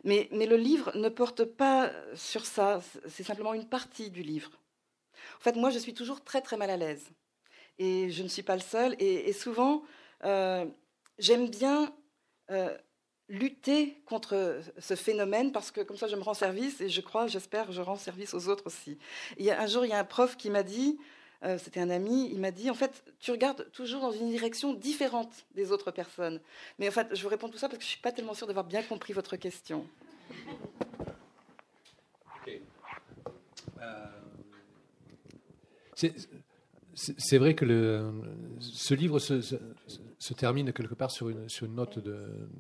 [0.04, 4.52] Mais, le livre ne porte pas sur ça, c'est simplement une partie du livre.
[5.38, 7.12] En fait, moi, je suis toujours très très mal à l'aise.
[7.78, 8.96] Et je ne suis pas le seul.
[9.00, 9.84] Et, et souvent,
[10.24, 10.66] euh,
[11.18, 11.94] j'aime bien
[12.52, 12.76] euh,
[13.30, 17.28] lutter contre ce phénomène parce que comme ça je me rends service et je crois,
[17.28, 18.98] j'espère, je rends service aux autres aussi.
[19.40, 21.00] A, un jour, il y a un prof qui m'a dit,
[21.44, 24.74] euh, c'était un ami, il m'a dit en fait, tu regardes toujours dans une direction
[24.74, 26.42] différente des autres personnes.
[26.80, 28.48] Mais en fait, je vous réponds tout ça parce que je suis pas tellement sûre
[28.48, 29.86] d'avoir bien compris votre question.
[32.42, 32.62] Okay.
[33.82, 34.06] Euh,
[36.94, 38.12] c'est vrai que le,
[38.60, 39.42] ce livre se,
[40.20, 42.00] se, termine quelque part sur une, note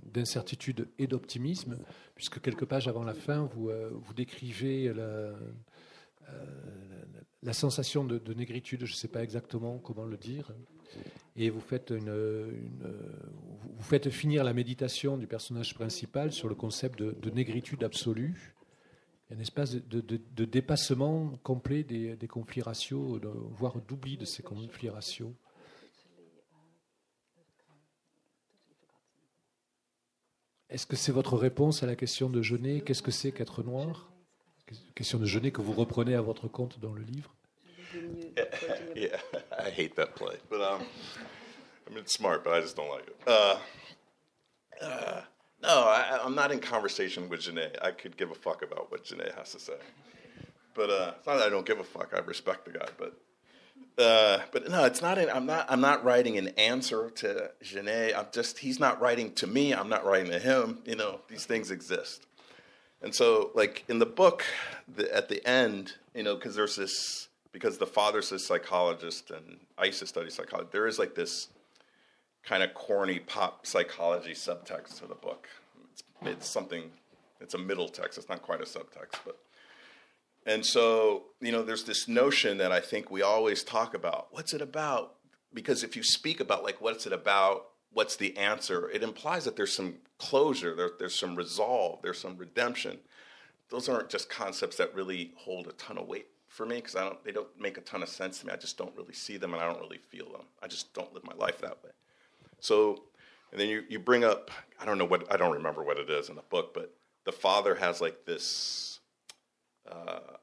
[0.06, 1.78] d'incertitude et d'optimisme,
[2.16, 5.36] puisque quelques pages avant la fin, vous, euh, décrivez la, euh,
[7.52, 10.52] sensation de, de négritude, je ne sais pas exactement comment le dire,
[11.36, 11.94] et vous faites,
[14.10, 18.56] finir la méditation du personnage principal sur le concept de, de négritude absolue
[19.32, 23.20] un espace de, dépassement complet des, des conflits raciaux,
[23.52, 25.36] voire d'oubli de ces conflits raciaux.
[30.70, 34.12] Est-ce que c'est votre réponse à la question de Genet Qu'est-ce que c'est qu'être noir?
[34.96, 37.34] Question de Genet que vous reprenez à votre compte dans le livre.
[38.96, 39.18] Yeah,
[39.52, 40.82] I hate that play, but um,
[41.88, 43.16] I mean it's smart, but I just don't like it.
[43.26, 43.58] Uh,
[44.82, 45.22] uh,
[45.62, 47.76] No, I, am not in conversation with Janae.
[47.82, 49.74] I could give a fuck about what Janae has to say.
[50.74, 52.14] But uh, it's not that I don't give a fuck.
[52.16, 53.20] I respect the guy, but
[54.00, 55.18] uh, but no, it's not.
[55.18, 55.66] An, I'm not.
[55.70, 58.18] I'm not writing an answer to Janae.
[58.18, 58.60] I'm just.
[58.60, 59.74] He's not writing to me.
[59.74, 60.80] I'm not writing to him.
[60.86, 62.26] You know, these things exist.
[63.02, 64.44] And so, like in the book,
[64.94, 69.60] the, at the end, you know, because there's this, because the father's a psychologist and
[69.78, 70.70] I used to study psychology.
[70.72, 71.48] There is like this
[72.44, 75.48] kind of corny pop psychology subtext to the book.
[75.92, 76.92] It's, it's something,
[77.40, 78.18] it's a middle text.
[78.18, 79.38] It's not quite a subtext, but.
[80.50, 84.30] And so, you know, there's this notion that I think we always talk about.
[84.32, 85.14] What's it about?
[85.54, 87.68] Because if you speak about, like, what's it about?
[87.94, 88.90] What's the answer?
[88.90, 92.98] It implies that there's some closure, there, there's some resolve, there's some redemption.
[93.70, 97.04] Those aren't just concepts that really hold a ton of weight for me because I
[97.04, 98.52] don't, they don't make a ton of sense to me.
[98.52, 100.46] I just don't really see them and I don't really feel them.
[100.64, 101.92] I just don't live my life that way.
[102.60, 103.04] So,
[103.52, 104.50] and then you, you bring up,
[104.82, 106.96] I don't know what, I don't remember what it is in the book, but
[107.26, 109.00] the father has like this,
[109.90, 110.38] uh,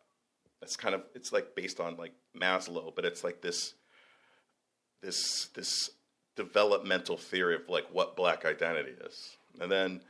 [0.66, 3.74] it's kind of, it's like based on like Maslow, but it's like this,
[5.00, 5.90] this, this
[6.34, 9.36] developmental theory of like what black identity is.
[9.60, 10.00] And then,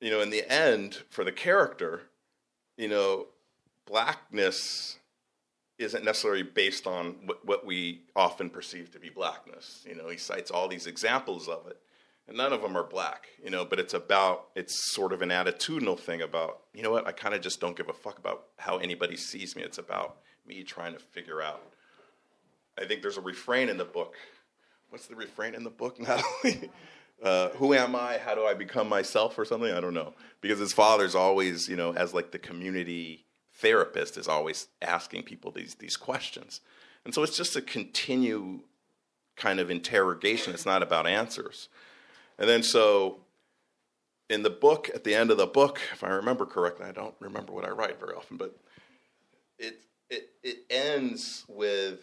[0.00, 2.00] you know, in the end, for the character,
[2.78, 3.26] you know,
[3.84, 4.96] blackness
[5.78, 9.84] isn't necessarily based on what, what we often perceive to be blackness.
[9.86, 11.78] You know, he cites all these examples of it,
[12.28, 13.28] and none of them are black.
[13.42, 17.06] You know, but it's about it's sort of an attitudinal thing about you know what
[17.06, 19.62] I kind of just don't give a fuck about how anybody sees me.
[19.62, 21.62] It's about me trying to figure out.
[22.78, 24.14] I think there's a refrain in the book.
[24.90, 26.70] What's the refrain in the book, Natalie?
[27.22, 28.18] Uh, who am I?
[28.18, 29.72] How do I become myself, or something?
[29.72, 30.12] I don't know.
[30.40, 33.24] Because his father's always, you know, as like the community
[33.54, 36.60] therapist is always asking people these these questions.
[37.04, 38.60] And so it's just a continue
[39.36, 40.52] kind of interrogation.
[40.52, 41.68] It's not about answers.
[42.38, 43.18] And then so
[44.28, 47.14] in the book, at the end of the book, if I remember correctly, I don't
[47.20, 48.56] remember what I write very often, but
[49.58, 49.80] it
[50.10, 52.00] it it ends with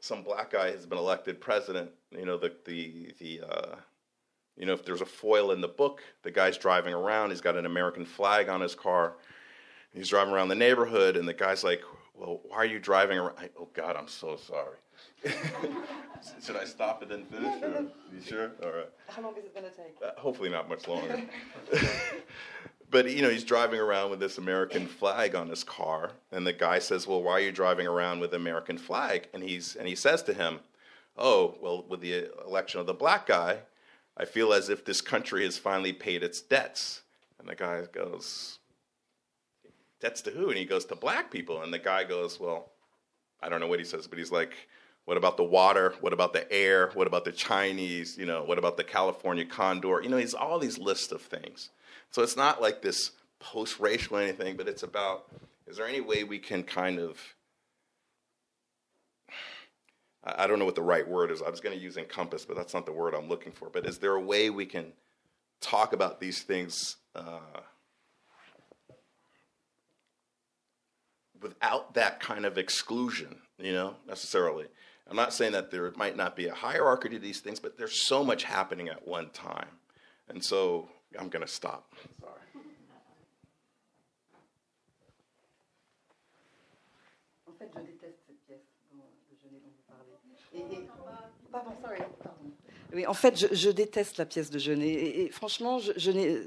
[0.00, 1.90] some black guy has been elected president.
[2.10, 3.76] You know, the the the uh,
[4.56, 7.56] you know, if there's a foil in the book, the guy's driving around, he's got
[7.56, 9.14] an American flag on his car,
[9.92, 11.82] he's driving around the neighborhood, and the guy's like,
[12.14, 13.36] well, why are you driving around?
[13.38, 14.78] I, oh, God, I'm so sorry.
[16.44, 17.62] Should I stop and then finish?
[17.62, 18.52] Or, you sure?
[18.62, 18.88] All right.
[19.08, 19.96] How long is it going to take?
[20.04, 21.22] Uh, hopefully, not much longer.
[22.90, 26.12] but, you know, he's driving around with this American flag on his car.
[26.32, 29.28] And the guy says, Well, why are you driving around with the American flag?
[29.34, 30.60] And, he's, and he says to him,
[31.16, 33.60] Oh, well, with the election of the black guy,
[34.16, 37.02] I feel as if this country has finally paid its debts.
[37.38, 38.58] And the guy goes,
[40.00, 40.48] Debts to who?
[40.48, 41.62] And he goes, To black people.
[41.62, 42.70] And the guy goes, Well,
[43.42, 44.52] I don't know what he says, but he's like,
[45.06, 45.94] What about the water?
[46.00, 46.90] What about the air?
[46.94, 48.18] What about the Chinese?
[48.18, 50.02] You know, what about the California condor?
[50.02, 51.70] You know, he's all these lists of things.
[52.10, 55.26] So it's not like this post racial anything, but it's about
[55.68, 57.18] is there any way we can kind of
[60.24, 61.40] I don't know what the right word is.
[61.40, 63.70] I was going to use encompass, but that's not the word I'm looking for.
[63.70, 64.92] But is there a way we can
[65.60, 67.38] talk about these things uh,
[71.40, 74.66] without that kind of exclusion, you know, necessarily?
[75.08, 78.06] I'm not saying that there might not be a hierarchy to these things, but there's
[78.06, 79.68] so much happening at one time.
[80.28, 80.88] And so
[81.18, 81.94] I'm going to stop.
[82.20, 82.32] Sorry.
[87.46, 88.60] En fait, je déteste cette pièce
[88.92, 89.04] dont
[89.42, 90.12] Jeunet dont vous parlez.
[90.52, 90.88] Et, et,
[91.52, 92.50] pardon, sorry, pardon.
[92.92, 94.88] Oui, en fait, je, je, déteste la pièce de Jeunet.
[94.88, 96.42] Et, et franchement, je, je n'ai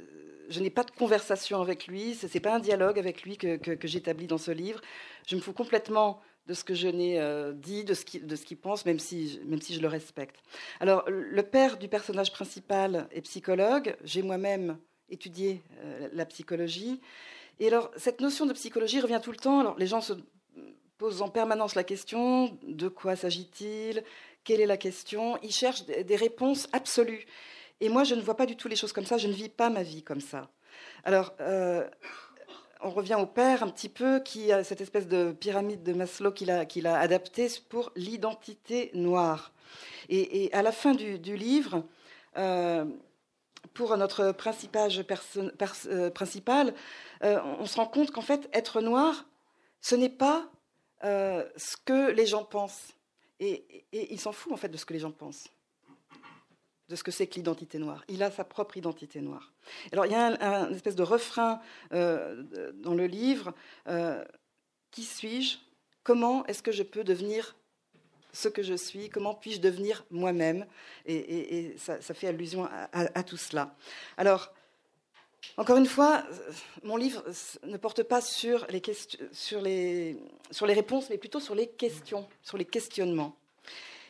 [0.49, 3.57] je n'ai pas de conversation avec lui, ce n'est pas un dialogue avec lui que,
[3.57, 4.81] que, que j'établis dans ce livre.
[5.27, 8.85] Je me fous complètement de ce que je n'ai euh, dit, de ce qu'il pense,
[8.85, 10.37] même si, même si je le respecte.
[10.79, 13.95] Alors, le père du personnage principal est psychologue.
[14.03, 14.77] J'ai moi-même
[15.09, 17.01] étudié euh, la psychologie.
[17.59, 19.59] Et alors, cette notion de psychologie revient tout le temps.
[19.59, 20.13] Alors, les gens se
[20.97, 24.03] posent en permanence la question de quoi s'agit-il?
[24.43, 25.37] Quelle est la question?
[25.43, 27.25] Ils cherchent des réponses absolues.
[27.81, 29.17] Et moi, je ne vois pas du tout les choses comme ça.
[29.17, 30.49] Je ne vis pas ma vie comme ça.
[31.03, 31.87] Alors, euh,
[32.81, 36.31] on revient au père un petit peu, qui a cette espèce de pyramide de Maslow
[36.31, 39.51] qu'il a, a adaptée pour l'identité noire.
[40.09, 41.83] Et, à la fin du, livre,
[42.37, 42.85] euh,
[43.73, 45.03] pour notre principage
[45.87, 46.73] euh, principal,
[47.23, 49.25] euh, on se rend compte qu'en fait, être noir,
[49.81, 50.49] ce n'est pas
[51.01, 52.93] ce que les gens pensent.
[53.39, 55.49] Et, et il s'en fout en fait de ce que les gens pensent
[56.89, 58.03] de ce que c'est que l'identité noire.
[58.07, 59.53] Il a sa propre identité noire.
[59.91, 61.61] Alors il y a un, espèce de refrain
[61.93, 63.53] euh, dans le livre
[63.87, 64.23] euh,
[64.91, 65.57] qui suis-je?
[66.03, 67.55] Comment est-ce que je peux devenir
[68.33, 69.09] ce que je suis?
[69.09, 70.65] Comment puis-je devenir moi-même?
[71.05, 73.75] Et, ça, fait allusion à, tout cela.
[74.17, 74.53] Alors.
[75.55, 76.25] Encore une fois,
[76.83, 77.23] mon livre
[77.63, 78.81] ne porte pas sur les,
[79.31, 80.17] sur, les,
[80.51, 83.38] sur les réponses, mais plutôt sur les questions, sur les questionnements.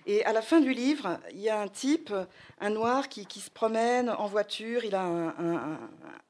[0.06, 2.14] Et à la fin du livre, il y a un type,
[2.60, 4.84] un noir, qui, qui se promène en voiture.
[4.84, 5.36] Il a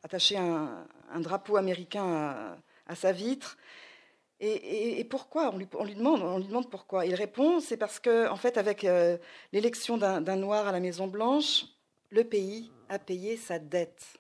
[0.03, 0.85] attaché un,
[1.19, 2.57] drapeau américain
[2.87, 3.57] à, sa vitre.
[4.39, 5.51] Et pourquoi?
[5.53, 7.05] On lui, on lui, demande, on lui demande pourquoi.
[7.05, 9.17] Il répond, c'est parce que, en fait, avec euh,
[9.51, 11.65] l'élection d'un noir à la Maison Blanche,
[12.09, 14.19] le pays a payé sa dette.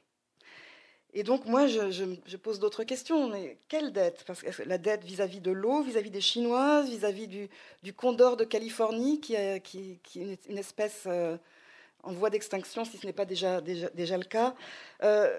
[1.13, 3.29] Et donc, moi, je, pose d'autres questions.
[3.29, 4.23] Mais quelle dette?
[4.27, 7.49] Parce que la dette vis-à-vis -vis de l'eau, vis-à-vis des Chinoises, vis-à-vis -vis
[7.83, 9.35] du, condor de Californie, qui,
[10.03, 11.37] qui est une espèce euh,
[12.03, 14.55] en voie d'extinction, si ce n'est pas déjà, déjà, déjà, le cas.
[15.03, 15.35] Euh,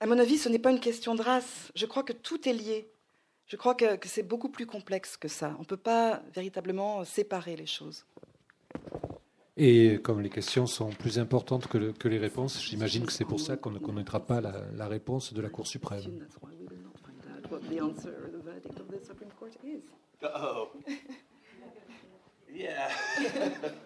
[0.00, 1.70] à mon avis, ce n'est pas une question de race.
[1.74, 2.88] Je crois que tout est lié.
[3.46, 5.54] Je crois que, que c'est beaucoup plus complexe que ça.
[5.58, 8.04] On ne peut pas véritablement séparer les choses.
[9.56, 13.24] Et comme les questions sont plus importantes que, le, que les réponses, j'imagine que c'est
[13.24, 16.02] pour ça qu'on ne connaîtra pas la, la, réponse de la Cour suprême.
[20.22, 20.68] Oh.
[22.52, 22.88] Yeah.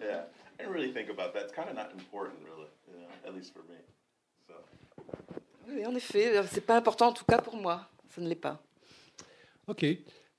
[0.01, 0.25] yeah.
[0.59, 1.43] I didn't really think about that.
[1.43, 3.77] It's kind of not important, really, you know, at least for me.
[4.47, 4.53] So.
[5.67, 7.89] Oui, en effet, c'est pas important, en tout cas pour moi.
[8.09, 8.61] Ça ne l'est pas.
[9.67, 9.85] Ok.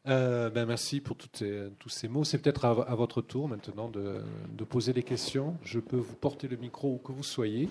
[0.09, 2.25] Euh, ben merci pour ces, tous ces mots.
[2.25, 5.57] C'est peut-être à, à, votre tour maintenant de, de, poser des questions.
[5.63, 7.69] Je peux vous porter le micro où que vous soyez.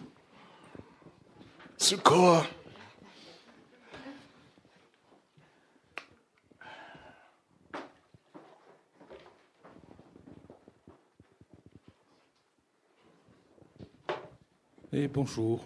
[1.78, 2.46] Secours
[14.94, 15.64] Et bonjour.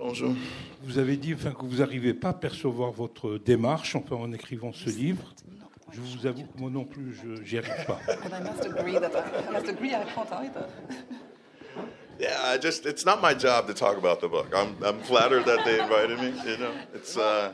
[0.00, 0.34] Bonjour.
[0.82, 4.72] Vous avez dit enfin, que vous n'arrivez pas à percevoir votre démarche enfin, en écrivant
[4.72, 5.32] ce livre.
[5.94, 8.00] Je vous avoue que moi non plus, je n'y arrive pas.
[12.20, 14.54] Yeah, I just it's not my job to talk about the book.
[14.54, 16.32] I'm I'm flattered that they invited me.
[16.48, 17.52] You know, it's uh,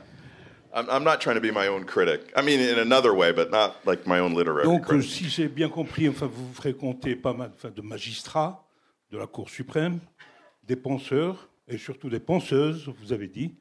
[0.75, 2.31] I'm I'm not trying to be my own critic.
[2.37, 4.65] I mean, in another way, but not like my own literary.
[4.65, 5.11] Donc, critic.
[5.11, 8.67] si j'ai bien compris, enfin, vous fréquentez pas mal enfin, de magistrats
[9.11, 9.99] de la Cour suprême,
[10.65, 13.55] des penseurs et surtout des penseuses, vous avez dit.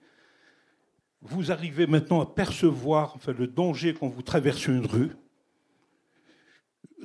[1.21, 5.11] Vous arrivez maintenant à percevoir le danger quand vous traversez une rue.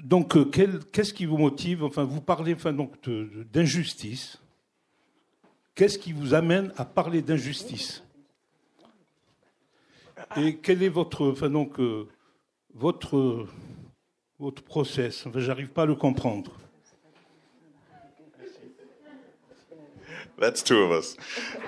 [0.03, 1.85] Donc, euh, qu'est-ce qui vous motive?
[1.85, 2.77] Enfin, vous parlez enfin,
[3.53, 4.41] d'injustice.
[5.75, 8.05] Qu'est-ce qui vous amène à parler d'injustice?
[10.37, 12.09] Et quel est votre, enfin, donc, euh,
[12.73, 13.47] votre,
[14.39, 15.27] votre process?
[15.27, 16.53] Enfin, J'arrive pas à le comprendre.
[20.39, 21.17] That's two of us.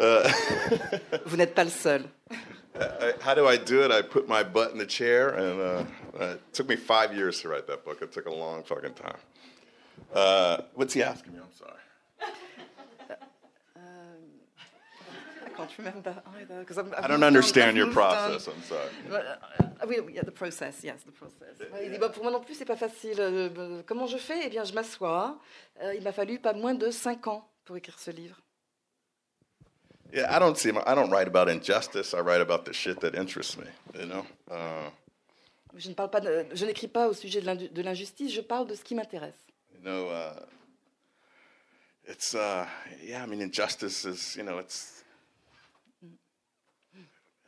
[0.01, 0.31] Uh,
[1.27, 2.03] Vous n'êtes pas le seul.
[3.21, 3.91] how do I do it?
[3.91, 7.49] I put my butt in the chair, and uh, it took me five years to
[7.49, 8.03] write that book.
[8.03, 9.17] It took a long fucking time.
[10.15, 11.39] Uh, what's he asking me?
[11.39, 11.73] I'm sorry.
[15.45, 16.93] I can't remember either because I'm.
[16.99, 18.47] I don't understand your process.
[18.47, 18.91] I'm sorry.
[19.87, 21.57] Oui, yeah, the process, yes, the process.
[21.83, 23.17] Il dit, bah, pour moi non plus, c'est pas facile.
[23.19, 24.41] Euh, comment je fais?
[24.45, 25.39] Eh bien, je m'assois.
[25.83, 28.37] Euh, il m'a fallu pas moins de cinq ans pour écrire ce livre.
[30.13, 30.71] Yeah, I don't see.
[30.87, 32.15] I don't write about injustice.
[32.15, 33.67] I write about the shit that interests me.
[33.99, 34.27] You know.
[34.51, 34.91] Uh,
[35.77, 36.21] je ne parle pas.
[36.21, 38.33] De, je n'écris pas au sujet de l'injustice.
[38.33, 39.45] Je parle de ce qui m'intéresse.
[39.75, 40.09] You know.
[40.09, 40.41] Uh,
[42.05, 42.35] it's.
[42.35, 42.67] Uh,
[43.03, 43.23] yeah.
[43.23, 44.37] I mean, injustice is.
[44.37, 44.59] You know.
[44.59, 45.05] It's.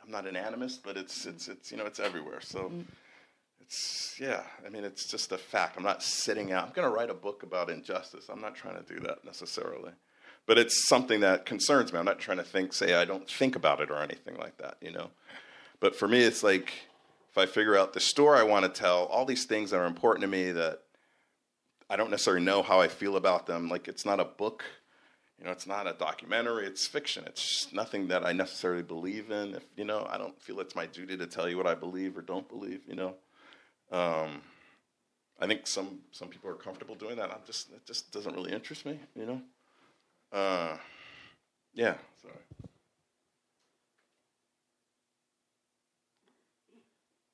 [0.03, 1.25] I'm not an animist, but it's.
[1.25, 1.47] It's.
[1.47, 1.71] It's.
[1.71, 1.85] You know.
[1.85, 2.41] It's everywhere.
[2.41, 2.71] So.
[3.61, 4.43] It's yeah.
[4.65, 5.77] I mean, it's just a fact.
[5.77, 6.67] I'm not sitting out.
[6.67, 8.27] I'm going to write a book about injustice.
[8.29, 9.91] I'm not trying to do that necessarily
[10.49, 11.99] but it's something that concerns me.
[11.99, 14.77] I'm not trying to think, say, I don't think about it or anything like that,
[14.81, 15.11] you know.
[15.79, 16.73] But for me, it's like
[17.29, 19.85] if I figure out the story I want to tell, all these things that are
[19.85, 20.81] important to me that
[21.87, 23.69] I don't necessarily know how I feel about them.
[23.69, 24.63] Like it's not a book,
[25.37, 26.65] you know, it's not a documentary.
[26.65, 27.25] It's fiction.
[27.27, 29.53] It's nothing that I necessarily believe in.
[29.53, 32.17] If you know, I don't feel it's my duty to tell you what I believe
[32.17, 32.81] or don't believe.
[32.87, 33.13] You know.
[33.91, 34.41] Um,
[35.39, 37.29] I think some some people are comfortable doing that.
[37.29, 39.43] I'm just it just doesn't really interest me, you know.
[40.33, 40.77] Uh.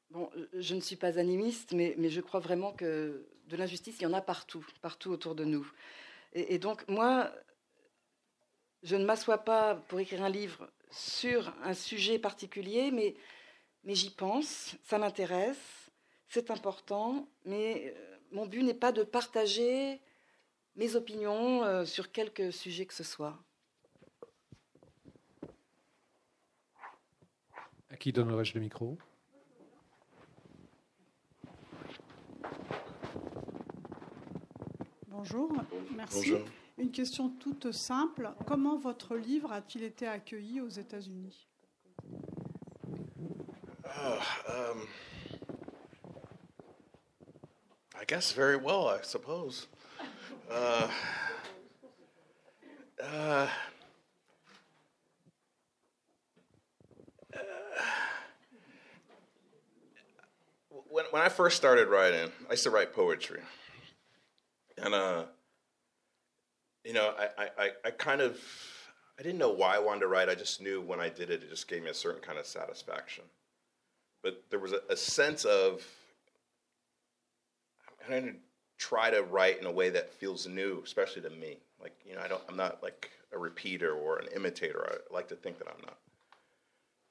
[0.09, 4.03] Bon, je ne suis pas animiste, mais, mais, je crois vraiment que de l'injustice, il
[4.03, 5.69] y en a partout, partout autour de nous.
[6.31, 7.31] Et, et donc, moi,
[8.83, 13.15] je ne m'assois pas pour écrire un livre sur un sujet particulier, mais,
[13.83, 15.91] mais j'y pense, ça m'intéresse,
[16.29, 19.99] c'est important, mais euh, mon but n'est pas de partager
[20.75, 23.37] mes opinions euh, sur quelque sujet que ce soit.
[27.89, 28.97] À qui donnerais-je le micro?
[35.07, 35.51] Bonjour,
[35.95, 36.33] merci.
[36.77, 38.31] Une question toute simple.
[38.45, 41.47] Comment votre livre a-t-il été accueilli aux États-Unis?
[43.85, 44.19] Uh,
[44.49, 44.87] um,
[47.99, 49.69] I guess very well, I suppose.
[50.51, 50.87] Uh,
[53.03, 53.47] uh,
[60.69, 63.41] when, when I first started writing, I used to write poetry.
[64.77, 65.25] And, uh,
[66.83, 68.39] you know, I, I, I kind of,
[69.19, 70.29] I didn't know why I wanted to write.
[70.29, 72.45] I just knew when I did it, it just gave me a certain kind of
[72.45, 73.23] satisfaction.
[74.21, 75.85] But there was a, a sense of,
[78.07, 78.35] I don't
[78.77, 81.57] try to write in a way that feels new, especially to me.
[81.81, 84.85] Like, you know, I don't, I'm not like a repeater or an imitator.
[84.89, 85.97] I like to think that I'm not.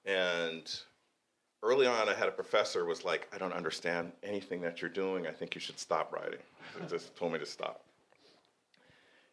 [0.04, 0.80] And
[1.62, 5.26] early on, I had a professor was like, I don't understand anything that you're doing.
[5.26, 6.40] I think you should stop writing.
[6.80, 7.82] He just told me to stop.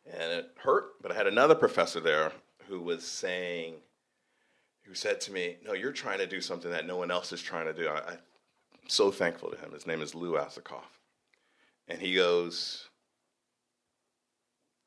[0.05, 2.31] And it hurt, but I had another professor there
[2.67, 3.75] who was saying,
[4.83, 7.41] who said to me, No, you're trying to do something that no one else is
[7.41, 7.87] trying to do.
[7.87, 8.17] I, I'm
[8.87, 9.71] so thankful to him.
[9.73, 11.00] His name is Lou Asakoff.
[11.91, 12.87] And he goes,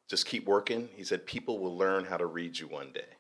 [0.09, 0.89] just keep working.
[0.97, 3.13] He said, people will learn how to read you one day.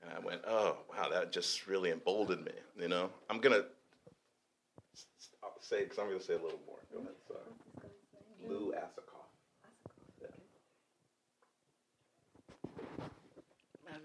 [0.00, 2.52] And I went, oh, wow, that just really emboldened me.
[2.78, 3.66] You know, I'm going to
[5.60, 6.78] say, because I'm going to say a little more.
[6.92, 7.40] Go ahead, sorry.
[8.48, 9.26] Lou Asakoff.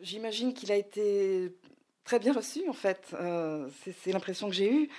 [0.01, 1.51] J'imagine qu'il a été
[2.03, 3.13] très bien reçu, en fait.
[3.13, 3.69] Euh,
[4.03, 4.89] c'est l'impression que j'ai eue.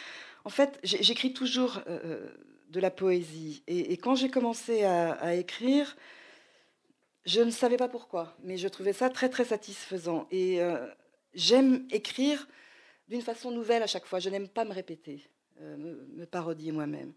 [0.44, 2.28] En fait, j'écris toujours euh, euh
[2.68, 3.62] de la poésie.
[3.66, 5.96] Et, quand j'ai commencé à, écrire,
[7.24, 10.26] je ne savais pas pourquoi, mais je trouvais ça très très satisfaisant.
[10.30, 10.86] Et euh,
[11.34, 12.46] j'aime écrire
[13.08, 14.18] d'une façon nouvelle à chaque fois.
[14.18, 15.28] Je n'aime pas me répéter,
[15.60, 17.12] euh, me, parodier moi-même.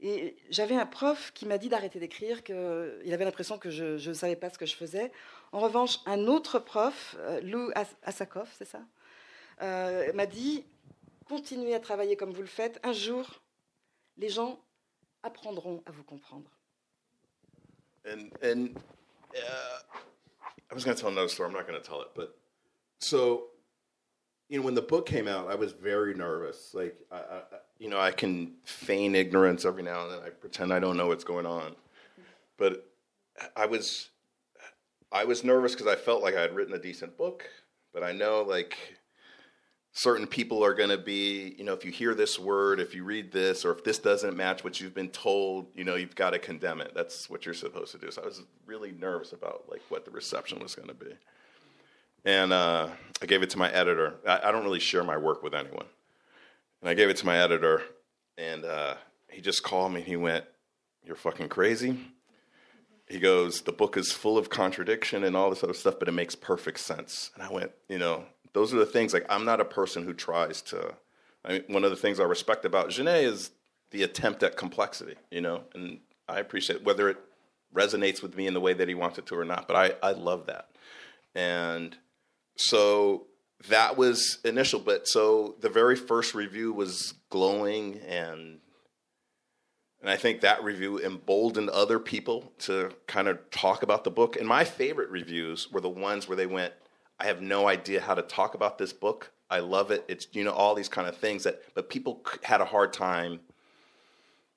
[0.00, 4.14] Et j'avais un prof qui m'a dit d'arrêter d'écrire, qu'il avait l'impression que je ne
[4.14, 5.12] savais pas ce que je faisais.
[5.52, 7.70] En revanche, un autre prof, euh, Lou
[8.02, 8.80] Asakov, c'est ça,
[9.60, 10.64] m'a dit
[11.26, 12.78] continuez à travailler comme vous le faites.
[12.82, 13.40] Un jour,
[14.18, 14.60] les gens
[15.24, 16.50] apprendront à vous comprendre.
[18.04, 18.76] And and
[19.34, 19.78] uh,
[20.70, 21.48] I was going to tell another story.
[21.48, 22.36] I'm not going to tell it, but
[22.98, 23.44] so
[24.48, 26.74] you know, when the book came out, I was very nervous.
[26.74, 27.40] Like, I, I,
[27.78, 30.20] you know, I can feign ignorance every now and then.
[30.24, 31.74] I pretend I don't know what's going on,
[32.58, 32.86] but
[33.56, 34.10] I was,
[35.10, 37.48] I was nervous because I felt like I had written a decent book,
[37.92, 38.76] but I know like
[39.94, 43.04] certain people are going to be, you know, if you hear this word, if you
[43.04, 46.30] read this, or if this doesn't match what you've been told, you know, you've got
[46.30, 46.92] to condemn it.
[46.94, 48.10] That's what you're supposed to do.
[48.10, 51.12] So I was really nervous about like what the reception was going to be.
[52.24, 52.88] And uh,
[53.22, 54.14] I gave it to my editor.
[54.26, 55.86] I, I, don't really share my work with anyone.
[56.80, 57.82] And I gave it to my editor,
[58.36, 58.94] and uh,
[59.30, 60.00] he just called me.
[60.00, 60.44] And he went,
[61.04, 61.98] "You're fucking crazy."
[63.06, 66.12] He goes, "The book is full of contradiction and all this other stuff, but it
[66.12, 68.24] makes perfect sense." And I went, "You know,
[68.54, 69.12] those are the things.
[69.12, 70.94] Like, I'm not a person who tries to.
[71.44, 73.50] I mean, one of the things I respect about Genet is
[73.90, 75.16] the attempt at complexity.
[75.30, 77.18] You know, and I appreciate whether it
[77.74, 79.68] resonates with me in the way that he wants it to or not.
[79.68, 80.70] But I, I love that.
[81.34, 81.96] And
[82.56, 83.26] so
[83.68, 84.80] that was initial.
[84.80, 88.60] But so the very first review was glowing and
[90.00, 94.36] and I think that review emboldened other people to kind of talk about the book.
[94.36, 96.74] And my favorite reviews were the ones where they went,
[97.24, 99.32] I have no idea how to talk about this book.
[99.48, 100.04] I love it.
[100.08, 103.40] It's you know all these kind of things that, but people had a hard time,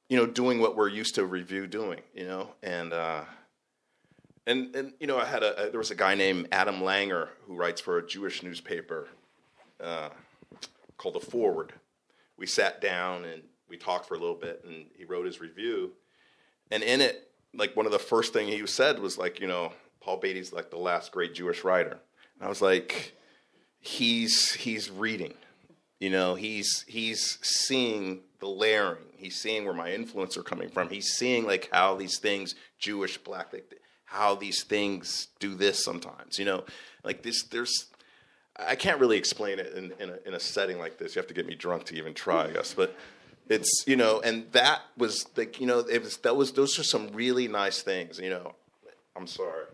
[0.09, 3.21] you know, doing what we're used to review doing, you know, and uh,
[4.45, 7.29] and and you know I had a, a there was a guy named Adam Langer
[7.45, 9.07] who writes for a Jewish newspaper
[9.81, 10.09] uh,
[10.97, 11.71] called The Forward.
[12.35, 15.93] We sat down and we talked for a little bit, and he wrote his review,
[16.69, 19.71] and in it, like one of the first thing he said was like, you know,
[20.01, 22.01] Paul Beatty's like the last great Jewish writer.
[22.41, 23.15] I was like,
[23.79, 25.33] he's he's reading,
[25.99, 29.03] you know, he's he's seeing the layering.
[29.15, 30.89] He's seeing where my influence are coming from.
[30.89, 36.37] He's seeing like how these things, Jewish, black, like how these things do this sometimes.
[36.37, 36.63] You know,
[37.03, 37.43] like this.
[37.43, 37.87] There's
[38.55, 41.15] I can't really explain it in in a, in a setting like this.
[41.15, 42.95] You have to get me drunk to even try, I guess, but
[43.49, 46.83] it's you know and that was like you know it was that was those are
[46.83, 48.53] some really nice things you know
[49.15, 49.65] i'm sorry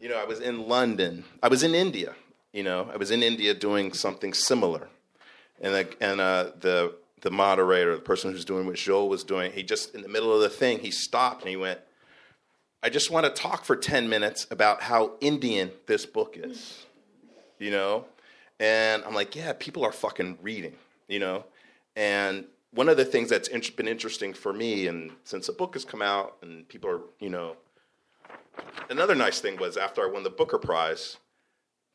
[0.00, 1.24] you know, I was in London.
[1.42, 2.14] I was in India.
[2.52, 4.88] You know, I was in India doing something similar,
[5.60, 9.52] and the, and uh, the the moderator, the person who's doing what Joel was doing,
[9.52, 11.78] he just in the middle of the thing, he stopped and he went,
[12.82, 16.86] "I just want to talk for ten minutes about how Indian this book is."
[17.58, 18.06] You know,
[18.58, 20.74] and I'm like, "Yeah, people are fucking reading."
[21.06, 21.44] You know,
[21.94, 25.84] and one of the things that's been interesting for me, and since the book has
[25.84, 27.56] come out and people are, you know,
[28.88, 31.16] another nice thing was after I won the Booker Prize,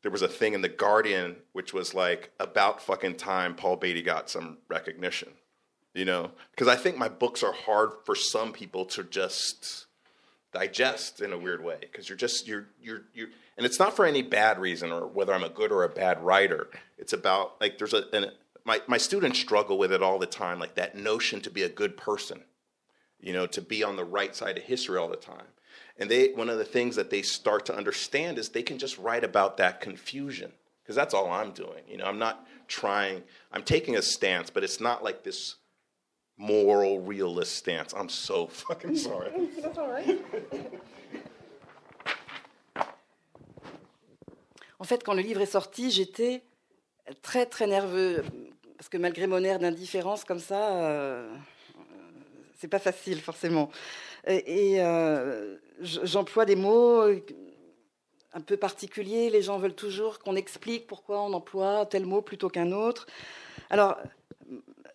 [0.02, 4.02] there was a thing in the Guardian which was like about fucking time Paul Beatty
[4.02, 5.30] got some recognition.
[5.94, 9.86] You know, because I think my books are hard for some people to just
[10.52, 14.04] digest in a weird way because you're just you're you're you're and it's not for
[14.04, 16.68] any bad reason or whether I'm a good or a bad writer.
[16.98, 18.30] It's about like there's a an,
[18.64, 21.68] my my students struggle with it all the time, like that notion to be a
[21.68, 22.42] good person,
[23.18, 25.46] you know, to be on the right side of history all the time.
[25.98, 28.98] And they, one of the things that they start to understand is they can just
[28.98, 31.82] write about that confusion because that's all I'm doing.
[31.88, 33.22] You know, I'm not trying.
[33.52, 35.56] I'm taking a stance, but it's not like this
[36.36, 37.94] moral realist stance.
[37.94, 39.30] I'm so fucking sorry.
[39.60, 40.24] that's all right.
[44.78, 46.42] En fait, quand le livre est sorti, j'étais
[47.22, 48.22] très très nerveux
[48.76, 51.34] parce que malgré mon air d'indifférence comme ça, euh,
[52.58, 53.70] c'est pas facile forcément.
[54.26, 57.02] Et, euh, j'emploie des mots
[58.32, 59.30] un peu particuliers.
[59.30, 63.06] Les gens veulent toujours qu'on explique pourquoi on emploie tel mot plutôt qu'un autre.
[63.70, 63.96] Alors,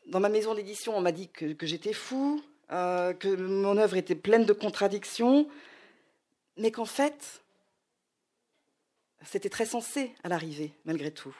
[0.07, 4.15] dans ma maison d'édition, on m'a dit que, j'étais fou, euh, que mon œuvre était
[4.15, 5.47] pleine de contradictions,
[6.57, 7.41] mais qu'en fait,
[9.25, 11.35] c'était très sensé à l'arrivée, malgré tout.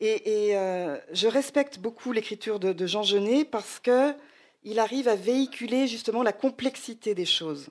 [0.00, 4.14] Et, euh, je respecte beaucoup l'écriture de, Jean Genet parce que
[4.62, 7.68] il arrive à véhiculer justement la complexité des choses.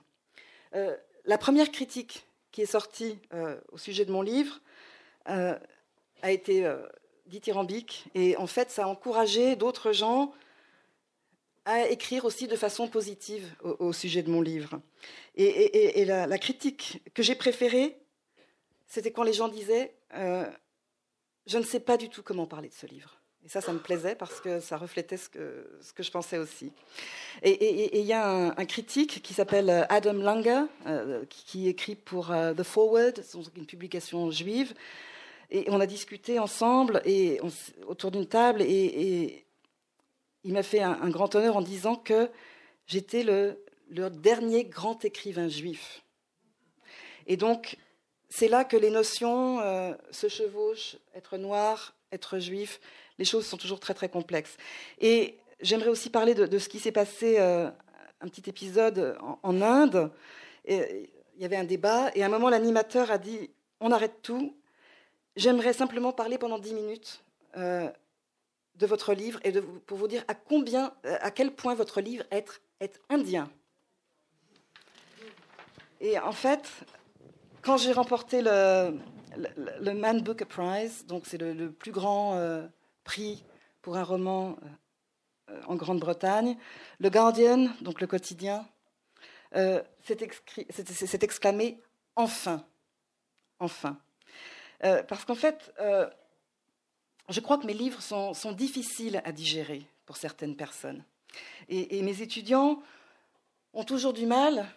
[0.76, 0.96] Euh,
[1.26, 4.60] la première critique qui est sortie euh, au sujet de mon livre
[5.30, 5.58] euh,
[6.22, 6.70] a été
[7.28, 10.34] dithyrambique et en fait ça a encouragé d'autres gens
[11.66, 14.82] à écrire aussi de façon positive au, sujet de mon livre.
[15.36, 18.00] Et, la, critique que j'ai préférée,
[18.88, 22.88] c'était quand les gens disaient Je ne sais pas du tout comment parler de ce
[22.88, 23.19] livre.
[23.46, 25.66] Et ça, ça me plaisait parce que ça reflétait ce que,
[25.98, 26.72] je pensais aussi.
[27.42, 32.32] Et il y a un, critique qui s'appelle euh, Adam Langer, euh, qui, écrit pour
[32.32, 33.24] euh, The Forward,
[33.56, 34.74] une publication juive.
[35.52, 37.40] Et on a discuté ensemble et
[37.88, 39.46] autour d'une table et,
[40.46, 42.30] il m'a fait un, grand honneur en disant que
[42.88, 43.62] j'étais le,
[44.10, 46.02] dernier grand écrivain juif.
[47.28, 47.78] Et donc,
[48.30, 49.60] c'est là que les notions
[50.12, 52.80] se chevauchent, être noir, être juif,
[53.20, 54.58] les choses sont toujours très très complexes.
[55.00, 57.70] Et j'aimerais aussi parler de, ce qui s'est passé, euh,
[58.22, 60.12] un petit épisode en, Inde.
[60.68, 61.08] Il
[61.38, 64.56] y avait un débat, et à un moment l'animateur a dit, on arrête tout,
[65.36, 67.24] j'aimerais simplement parler pendant dix minutes
[67.58, 67.90] euh,
[68.76, 69.54] de votre livre et
[69.86, 72.46] pour vous dire à, combien, à quel point votre livre est,
[72.80, 73.50] est indien.
[76.02, 76.70] Et en fait,
[77.62, 78.98] quand j'ai remporté le,
[79.82, 82.66] le, Man Booker Prize, donc c'est le, plus grand euh,
[83.10, 83.44] prix
[83.82, 84.56] pour un roman
[85.50, 86.56] euh, en Grande-Bretagne,
[87.00, 88.68] le Guardian, donc le quotidien,
[89.56, 91.82] euh, s'est exclamé
[92.16, 92.64] enfin,
[93.58, 93.98] enfin,
[94.80, 95.74] parce qu'en fait,
[97.30, 101.04] je crois que mes livres sont, difficiles à digérer pour certaines personnes,
[101.68, 102.84] et mes étudiants
[103.74, 104.68] ont toujours du mal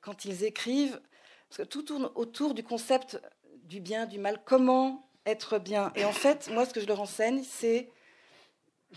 [0.00, 1.00] quand ils écrivent
[1.48, 3.20] parce que tout tourne autour du concept
[3.62, 5.92] du bien, du mal, comment être bien.
[5.96, 7.88] Et en fait, moi, ce que je leur enseigne, c'est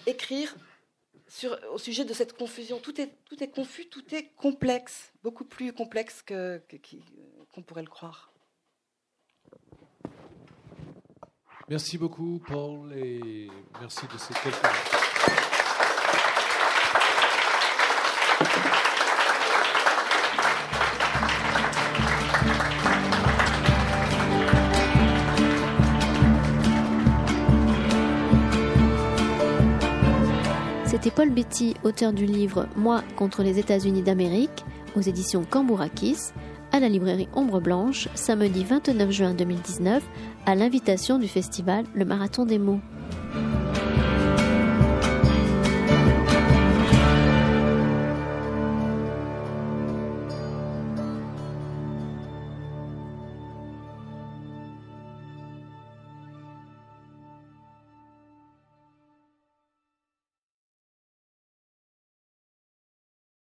[0.06, 0.56] écrire
[1.28, 2.80] sur, au sujet de cette confusion.
[2.80, 7.90] Tout est, tout est confus, tout est complexe, beaucoup plus complexe qu'on que, pourrait le
[7.90, 8.32] croire.
[11.70, 13.50] Merci beaucoup, Paul, et
[13.82, 15.07] merci de ces quelques
[31.12, 36.32] Paul Betty, auteur du livre Moi contre les États-Unis d'Amérique, aux éditions Cambourakis,
[36.72, 40.04] à la librairie Ombre Blanche, samedi 29 juin 2019,
[40.46, 42.82] à l'invitation du festival Le Marathon des mots.